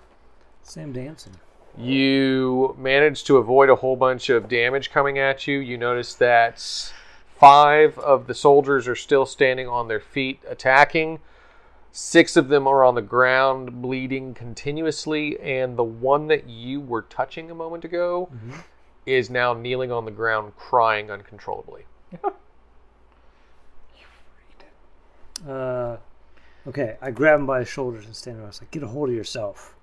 Sam 0.63 0.91
dancing. 0.91 1.33
You 1.77 2.75
managed 2.77 3.25
to 3.27 3.37
avoid 3.37 3.69
a 3.69 3.75
whole 3.77 3.95
bunch 3.95 4.29
of 4.29 4.49
damage 4.49 4.89
coming 4.91 5.17
at 5.19 5.47
you. 5.47 5.59
You 5.59 5.77
notice 5.77 6.13
that 6.15 6.91
five 7.39 7.97
of 7.99 8.27
the 8.27 8.33
soldiers 8.33 8.87
are 8.87 8.95
still 8.95 9.25
standing 9.25 9.67
on 9.67 9.87
their 9.87 9.99
feet 9.99 10.39
attacking. 10.47 11.19
Six 11.91 12.35
of 12.37 12.47
them 12.49 12.67
are 12.67 12.83
on 12.83 12.95
the 12.95 13.01
ground 13.01 13.81
bleeding 13.81 14.33
continuously, 14.33 15.39
and 15.39 15.77
the 15.77 15.83
one 15.83 16.27
that 16.27 16.47
you 16.47 16.79
were 16.79 17.01
touching 17.03 17.49
a 17.49 17.55
moment 17.55 17.85
ago 17.85 18.29
is 19.05 19.29
now 19.29 19.53
kneeling 19.53 19.91
on 19.91 20.05
the 20.05 20.11
ground 20.11 20.55
crying 20.55 21.09
uncontrollably. 21.11 21.85
Uh, 25.47 25.97
okay, 26.67 26.97
I 26.99 27.11
grab 27.11 27.39
him 27.39 27.45
by 27.45 27.59
his 27.59 27.69
shoulders 27.69 28.05
and 28.07 28.15
stand 28.15 28.37
there. 28.37 28.45
I 28.45 28.47
was 28.47 28.59
like, 28.59 28.71
"Get 28.71 28.81
a 28.81 28.87
hold 28.87 29.09
of 29.09 29.15
yourself." 29.15 29.75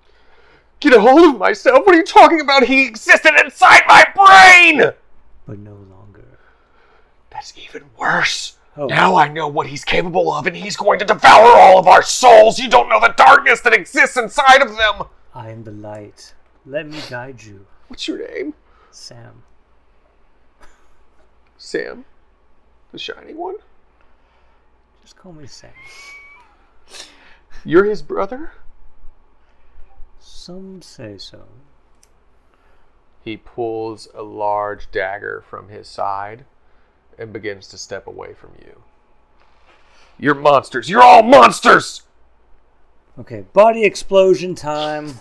Get 0.81 0.93
a 0.93 0.99
hold 0.99 1.33
of 1.33 1.39
myself! 1.39 1.85
What 1.85 1.95
are 1.95 1.97
you 1.97 2.03
talking 2.03 2.41
about? 2.41 2.63
He 2.63 2.85
existed 2.85 3.33
inside 3.41 3.83
my 3.87 4.05
brain! 4.13 4.91
But 5.47 5.59
no 5.59 5.71
longer. 5.71 6.04
That's 7.35 7.53
even 7.57 7.83
worse. 7.97 8.55
Oh, 8.77 8.85
Now 8.85 9.17
I 9.17 9.27
know 9.27 9.49
what 9.49 9.67
he's 9.67 9.83
capable 9.83 10.31
of, 10.33 10.47
and 10.47 10.55
he's 10.55 10.77
going 10.77 10.99
to 10.99 11.05
devour 11.05 11.47
all 11.47 11.77
of 11.77 11.85
our 11.85 12.01
souls. 12.01 12.59
You 12.59 12.69
don't 12.69 12.87
know 12.87 13.01
the 13.01 13.13
darkness 13.17 13.59
that 13.61 13.73
exists 13.73 14.15
inside 14.15 14.61
of 14.61 14.69
them. 14.77 15.07
I 15.33 15.49
am 15.51 15.65
the 15.65 15.71
light. 15.71 16.33
Let 16.65 16.87
me 16.87 17.01
guide 17.09 17.43
you, 17.43 17.67
What's 17.89 18.07
your 18.07 18.25
name? 18.25 18.53
Sam. 18.89 19.43
Sam. 21.57 22.05
The 22.93 22.97
Shining 22.99 23.35
One? 23.35 23.55
Just 25.01 25.17
call 25.17 25.33
me 25.33 25.45
Sam. 25.45 25.71
You're 27.65 27.83
his 27.83 28.01
brother? 28.01 28.53
Some 30.19 30.81
say 30.81 31.17
so. 31.17 31.43
He 33.21 33.35
pulls 33.35 34.07
a 34.15 34.23
large 34.23 34.89
dagger 34.89 35.43
from 35.49 35.67
his 35.67 35.89
side 35.89 36.45
and 37.17 37.31
begins 37.33 37.67
to 37.69 37.77
step 37.77 38.07
away 38.07 38.33
from 38.33 38.51
you. 38.59 38.81
You're 40.17 40.35
monsters. 40.35 40.89
You're 40.89 41.01
all 41.03 41.23
monsters! 41.23 42.03
Okay, 43.19 43.45
body 43.53 43.83
explosion 43.85 44.55
time. 44.55 45.07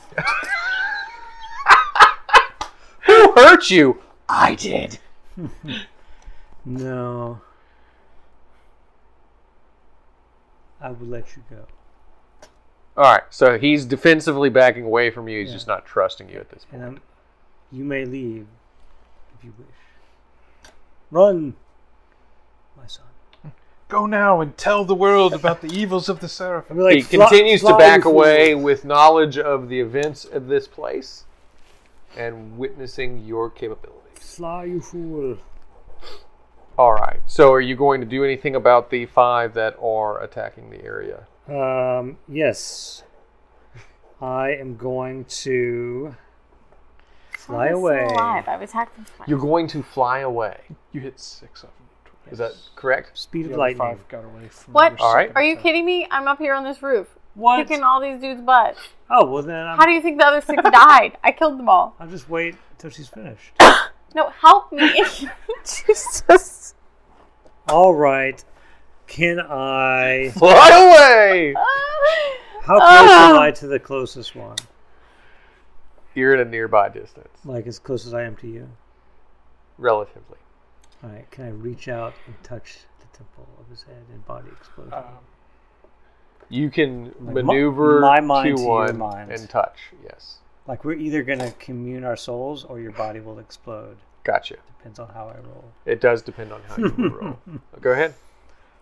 Who 3.06 3.32
hurt 3.32 3.70
you? 3.70 4.00
I 4.28 4.54
did. 4.54 4.98
No. 6.66 7.42
I 10.80 10.90
will 10.90 11.06
let 11.06 11.36
you 11.36 11.42
go. 11.50 11.66
All 12.96 13.04
right, 13.12 13.22
so 13.28 13.58
he's 13.58 13.84
defensively 13.84 14.48
backing 14.48 14.84
away 14.84 15.10
from 15.10 15.28
you. 15.28 15.40
He's 15.40 15.48
Yeah. 15.50 15.56
just 15.56 15.66
not 15.66 15.84
trusting 15.84 16.30
you 16.30 16.38
at 16.38 16.48
this 16.48 16.64
point. 16.64 16.82
And 16.82 16.96
I'm, 16.96 17.02
you 17.70 17.84
may 17.84 18.06
leave 18.06 18.46
if 19.38 19.44
you 19.44 19.52
wish. 19.58 20.70
Run, 21.10 21.54
my 22.76 22.86
son. 22.86 23.04
Go 23.88 24.06
now 24.06 24.40
and 24.40 24.56
tell 24.56 24.84
the 24.84 24.94
world 24.94 25.34
about 25.34 25.60
the 25.60 25.68
evils 25.68 26.08
of 26.08 26.18
the 26.20 26.24
I'll 26.24 26.28
Seraphim. 26.28 26.78
like, 26.78 26.94
he 26.96 27.02
"Fly- 27.02 27.28
continues 27.28 27.60
to 27.62 27.76
back 27.76 28.04
you 28.04 28.10
away 28.10 28.52
fool." 28.54 28.62
with 28.62 28.84
knowledge 28.84 29.38
of 29.38 29.68
the 29.68 29.78
events 29.80 30.24
of 30.24 30.46
this 30.48 30.66
place 30.66 31.24
and 32.16 32.56
witnessing 32.58 33.24
your 33.24 33.50
capabilities. 33.50 34.18
Fly, 34.36 34.64
you 34.64 34.80
fool. 34.80 35.36
All 36.78 36.94
right. 36.94 37.20
So, 37.26 37.52
are 37.52 37.60
you 37.60 37.76
going 37.76 38.00
to 38.00 38.06
do 38.06 38.24
anything 38.24 38.56
about 38.56 38.90
the 38.90 39.06
five 39.06 39.54
that 39.54 39.76
are 39.80 40.20
attacking 40.22 40.70
the 40.70 40.82
area? 40.82 41.26
Um, 41.46 42.16
yes. 42.26 43.04
I 44.20 44.52
am 44.54 44.76
going 44.76 45.24
to 45.26 46.16
fly 47.32 47.68
I'm 47.68 47.74
away. 47.74 48.04
alive. 48.06 48.48
I've 48.48 48.62
attacked 48.62 48.96
them 48.96 49.04
twice. 49.16 49.28
You're 49.28 49.38
going 49.38 49.66
to 49.68 49.82
fly 49.82 50.20
away. 50.20 50.62
You 50.92 51.00
hit 51.02 51.20
six 51.20 51.62
of 51.62 51.68
them. 51.68 51.83
Is 52.30 52.38
that 52.38 52.52
correct? 52.76 53.16
Speed 53.18 53.46
of 53.46 53.52
other 53.52 53.58
lightning. 53.58 53.78
five 53.78 54.08
got 54.08 54.24
away 54.24 54.48
from 54.48 54.72
What? 54.74 54.98
All 55.00 55.14
right. 55.14 55.30
Are 55.34 55.42
you 55.42 55.52
attack. 55.52 55.62
kidding 55.62 55.84
me? 55.86 56.06
I'm 56.10 56.26
up 56.28 56.38
here 56.38 56.54
on 56.54 56.64
this 56.64 56.82
roof, 56.82 57.08
What? 57.34 57.66
kicking 57.66 57.82
all 57.82 58.00
these 58.00 58.20
dudes' 58.20 58.40
butts. 58.40 58.78
Oh 59.10 59.26
well, 59.26 59.42
then 59.42 59.66
I'm, 59.66 59.76
How 59.76 59.84
do 59.86 59.92
you 59.92 60.00
think 60.00 60.18
the 60.18 60.26
other 60.26 60.40
six 60.40 60.62
died? 60.72 61.18
I 61.22 61.32
killed 61.32 61.58
them 61.58 61.68
all. 61.68 61.94
I'll 62.00 62.08
just 62.08 62.28
wait 62.30 62.56
until 62.72 62.90
she's 62.90 63.08
finished. 63.08 63.52
No, 64.16 64.28
help 64.30 64.70
me. 64.70 65.04
Jesus. 65.64 66.74
All 67.66 67.92
right. 67.96 68.44
Can 69.08 69.40
I? 69.40 70.30
Fly 70.36 70.68
away! 70.70 71.54
How 72.62 72.78
close 72.78 73.10
am 73.10 73.38
I 73.40 73.50
to 73.56 73.66
the 73.66 73.80
closest 73.80 74.36
one? 74.36 74.54
You're 76.14 76.34
at 76.34 76.46
a 76.46 76.48
nearby 76.48 76.90
distance, 76.90 77.26
Like 77.44 77.66
as 77.66 77.80
close 77.80 78.06
as 78.06 78.14
I 78.14 78.22
am 78.22 78.36
to 78.36 78.46
you. 78.46 78.68
relatively. 79.78 80.38
All 81.04 81.10
right. 81.10 81.30
Can 81.30 81.44
I 81.44 81.50
reach 81.50 81.86
out 81.88 82.14
and 82.26 82.34
touch 82.42 82.78
the 83.00 83.16
temple 83.18 83.46
of 83.60 83.68
his 83.68 83.82
head 83.82 84.02
and 84.12 84.24
body 84.26 84.48
explode? 84.50 84.92
Um, 84.92 85.04
You 86.48 86.70
can 86.70 87.14
Like, 87.20 87.34
maneuver 87.34 88.00
my 88.00 88.20
mind 88.20 88.56
to 88.56 88.62
to 88.62 88.68
one 88.68 88.98
mind. 88.98 89.30
and 89.30 89.48
touch. 89.48 89.92
Yes. 90.02 90.38
like 90.66 90.82
we're 90.84 90.94
either 90.94 91.22
gonna 91.22 91.50
commune 91.58 92.04
our 92.04 92.16
souls 92.16 92.64
or 92.64 92.80
your 92.80 92.92
body 92.92 93.20
will 93.20 93.38
explode. 93.38 93.98
Gotcha. 94.24 94.56
Depends 94.78 94.98
on 94.98 95.08
how 95.10 95.28
I 95.28 95.36
roll. 95.46 95.64
It 95.84 96.00
does 96.00 96.22
depend 96.22 96.52
on 96.52 96.62
how 96.62 96.76
you 96.78 96.88
roll. 97.20 97.38
Go 97.82 97.90
ahead. 97.92 98.14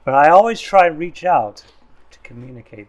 But 0.05 0.15
I 0.15 0.31
always 0.31 0.61
try 0.61 0.87
and 0.87 0.97
reach 0.99 1.25
out 1.25 1.65
to 2.13 2.19
communicate. 2.21 2.87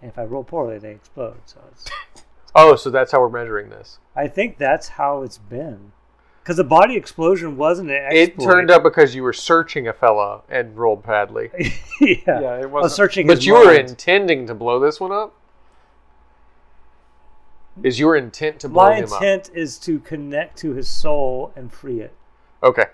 And 0.00 0.08
if 0.10 0.18
I 0.18 0.24
roll 0.24 0.44
poorly, 0.44 0.78
they 0.78 0.92
explode. 0.92 1.38
So 1.46 1.60
it's. 1.72 1.86
Oh, 2.54 2.76
so 2.76 2.90
that's 2.90 3.10
how 3.12 3.20
we're 3.20 3.30
measuring 3.30 3.70
this. 3.70 3.98
I 4.14 4.28
think 4.28 4.58
that's 4.58 4.86
how 4.88 5.22
it's 5.22 5.38
been. 5.38 5.92
Because 6.42 6.56
the 6.56 6.64
body 6.64 6.96
explosion 6.96 7.56
wasn't 7.56 7.90
an 7.90 8.08
It 8.10 8.38
turned 8.40 8.70
up 8.70 8.82
because 8.82 9.14
you 9.14 9.22
were 9.22 9.32
searching 9.32 9.86
a 9.86 9.92
fella 9.92 10.42
and 10.48 10.76
rolled 10.76 11.04
badly. 11.04 11.50
yeah. 12.00 12.16
yeah, 12.26 12.56
it 12.56 12.62
I 12.62 12.66
was 12.66 12.70
wasn't. 12.70 12.92
searching 12.92 13.26
But 13.28 13.36
his 13.36 13.46
you 13.46 13.54
were 13.54 13.72
intending 13.72 14.48
to 14.48 14.54
blow 14.54 14.80
this 14.80 14.98
one 14.98 15.12
up? 15.12 15.34
Is 17.82 18.00
your 18.00 18.16
intent 18.16 18.58
to 18.60 18.68
blow 18.68 18.90
My 18.90 18.96
him 18.96 19.04
up? 19.04 19.10
My 19.10 19.16
intent 19.18 19.50
is 19.54 19.78
to 19.78 20.00
connect 20.00 20.58
to 20.58 20.72
his 20.72 20.88
soul 20.88 21.52
and 21.54 21.72
free 21.72 22.00
it. 22.00 22.12
Okay. 22.62 22.86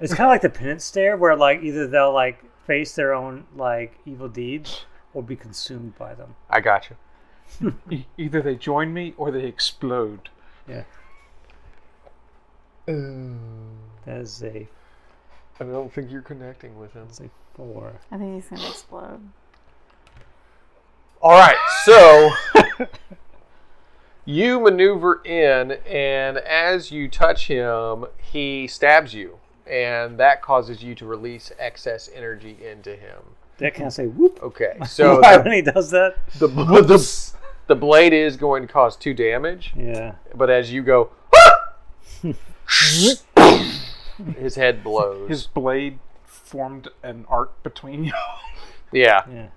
It's 0.00 0.14
kind 0.14 0.28
of 0.28 0.32
like 0.32 0.42
the 0.42 0.50
penance 0.50 0.84
stare, 0.84 1.16
where 1.16 1.36
like 1.36 1.62
either 1.62 1.86
they'll 1.86 2.12
like 2.12 2.44
face 2.66 2.94
their 2.94 3.12
own 3.12 3.44
like 3.56 3.98
evil 4.06 4.28
deeds 4.28 4.86
or 5.12 5.22
be 5.22 5.36
consumed 5.36 5.96
by 5.98 6.14
them. 6.14 6.36
I 6.48 6.60
got 6.60 6.90
you. 6.90 7.74
Either 8.18 8.42
they 8.42 8.56
join 8.56 8.92
me 8.92 9.14
or 9.16 9.30
they 9.30 9.44
explode. 9.44 10.28
Yeah. 10.68 10.84
That 12.86 14.18
is 14.20 14.42
a 14.42 14.68
I 15.60 15.64
don't 15.64 15.92
think 15.92 16.10
you're 16.10 16.22
connecting 16.22 16.78
with 16.78 16.92
him. 16.92 17.04
that's 17.06 17.20
a 17.20 17.30
four. 17.54 17.92
I 18.10 18.18
think 18.18 18.34
he's 18.34 18.48
gonna 18.48 18.68
explode. 18.68 19.20
All 21.22 21.30
right, 21.38 21.56
so 21.84 22.30
you 24.26 24.60
maneuver 24.60 25.22
in, 25.24 25.72
and 25.86 26.36
as 26.38 26.90
you 26.90 27.08
touch 27.08 27.46
him, 27.46 28.04
he 28.20 28.66
stabs 28.66 29.14
you, 29.14 29.38
and 29.66 30.18
that 30.18 30.42
causes 30.42 30.82
you 30.82 30.94
to 30.96 31.06
release 31.06 31.50
excess 31.58 32.10
energy 32.14 32.58
into 32.62 32.94
him. 32.94 33.20
That 33.58 33.72
can 33.74 33.86
I 33.86 33.88
say 33.88 34.06
whoop? 34.06 34.38
Okay, 34.42 34.76
so 34.86 35.20
Why 35.20 35.38
the, 35.38 35.42
when 35.44 35.52
he 35.54 35.62
does 35.62 35.90
that? 35.92 36.16
the, 36.38 36.48
the, 36.48 37.32
the 37.68 37.74
blade 37.76 38.12
is 38.12 38.36
going 38.36 38.66
to 38.66 38.70
cause 38.70 38.94
two 38.96 39.14
damage, 39.14 39.72
Yeah. 39.76 40.16
but 40.34 40.50
as 40.50 40.70
you 40.70 40.82
go, 40.82 41.10
his 44.38 44.54
head 44.56 44.82
blows. 44.84 45.28
His 45.28 45.46
blade 45.46 45.98
formed 46.24 46.88
an 47.02 47.24
arc 47.28 47.62
between 47.62 48.04
you. 48.04 48.12
yeah, 48.92 49.22
Yeah. 49.30 49.48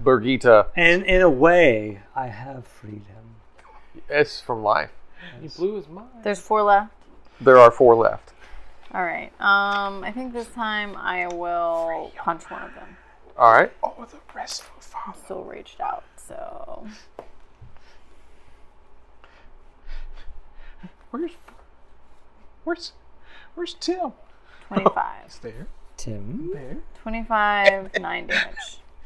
Brigitte, 0.00 0.66
And 0.76 1.02
in 1.02 1.20
a 1.22 1.30
way, 1.30 2.00
I 2.14 2.28
have 2.28 2.66
freed 2.66 3.02
him. 3.06 3.36
it's 4.08 4.40
from 4.40 4.62
life. 4.62 4.90
He 5.40 5.48
blew 5.48 5.74
his 5.74 5.88
mind. 5.88 6.08
There's 6.22 6.38
four 6.40 6.62
left. 6.62 6.92
There 7.40 7.58
are 7.58 7.70
four 7.72 7.96
left. 7.96 8.32
All 8.94 9.02
right. 9.02 9.32
Um, 9.40 10.04
I 10.04 10.12
think 10.12 10.32
this 10.32 10.46
time 10.48 10.96
I 10.96 11.26
will 11.28 12.12
punch 12.16 12.48
one 12.50 12.62
of 12.62 12.74
them. 12.74 12.96
All 13.36 13.52
right. 13.52 13.72
oh, 13.82 14.06
the 14.10 14.18
rest 14.34 14.64
will 14.74 14.80
follow. 14.80 15.14
I'm 15.16 15.24
still 15.24 15.42
raged 15.44 15.80
out, 15.80 16.04
so 16.16 16.86
Where's 21.10 21.32
where's 22.64 22.92
where's 23.54 23.74
Tim? 23.74 24.12
25. 24.68 25.04
He's 25.24 25.38
there. 25.38 25.66
Tim. 25.96 26.50
There. 26.52 26.76
25, 27.00 27.98
9 27.98 28.26
damage. 28.26 28.54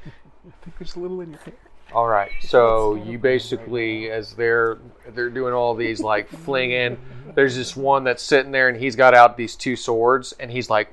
I 0.05 0.51
think 0.63 0.79
there's 0.79 0.97
a 0.97 1.01
little 1.01 1.21
in 1.21 1.31
your 1.31 1.41
hair. 1.41 1.55
All 1.95 2.09
right. 2.09 2.31
So 2.41 2.97
you 2.97 3.19
basically, 3.19 4.11
as 4.11 4.35
they're 4.35 4.79
they're 5.11 5.31
doing 5.31 5.55
all 5.55 5.75
these 5.75 6.01
like 6.01 6.29
flinging, 6.29 6.99
there's 7.35 7.55
this 7.55 7.77
one 7.77 8.05
that's 8.05 8.23
sitting 8.23 8.51
there, 8.51 8.69
and 8.69 8.77
he's 8.77 8.97
got 8.97 9.15
out 9.15 9.37
these 9.37 9.57
two 9.57 9.77
swords, 9.77 10.33
and 10.41 10.51
he's 10.51 10.71
like, 10.71 10.93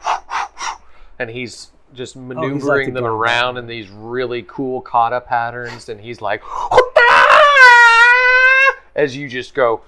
and 1.17 1.29
he's 1.29 1.71
just 1.93 2.17
oh, 2.17 2.21
maneuvering 2.21 2.89
the 2.89 2.95
them 2.95 3.05
gun 3.05 3.13
around 3.13 3.57
in 3.57 3.65
these 3.65 3.89
really 3.89 4.43
cool 4.47 4.81
kata 4.81 5.21
patterns, 5.21 5.89
and 5.89 5.99
he's 5.99 6.21
like, 6.21 6.43
as 8.95 9.15
you 9.15 9.29
just 9.29 9.55
go 9.55 9.81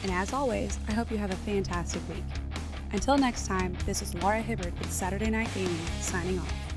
And 0.03 0.12
as 0.12 0.32
always, 0.32 0.78
I 0.88 0.92
hope 0.92 1.11
you 1.11 1.18
have 1.18 1.30
a 1.30 1.36
fantastic 1.36 2.01
week. 2.09 2.24
Until 2.92 3.18
next 3.18 3.46
time, 3.46 3.76
this 3.86 4.03
is 4.03 4.14
Laura 4.14 4.40
Hibbard 4.40 4.76
with 4.78 4.92
Saturday 4.92 5.30
Night 5.30 5.48
Gaming 5.55 5.78
signing 6.01 6.38
off. 6.38 6.69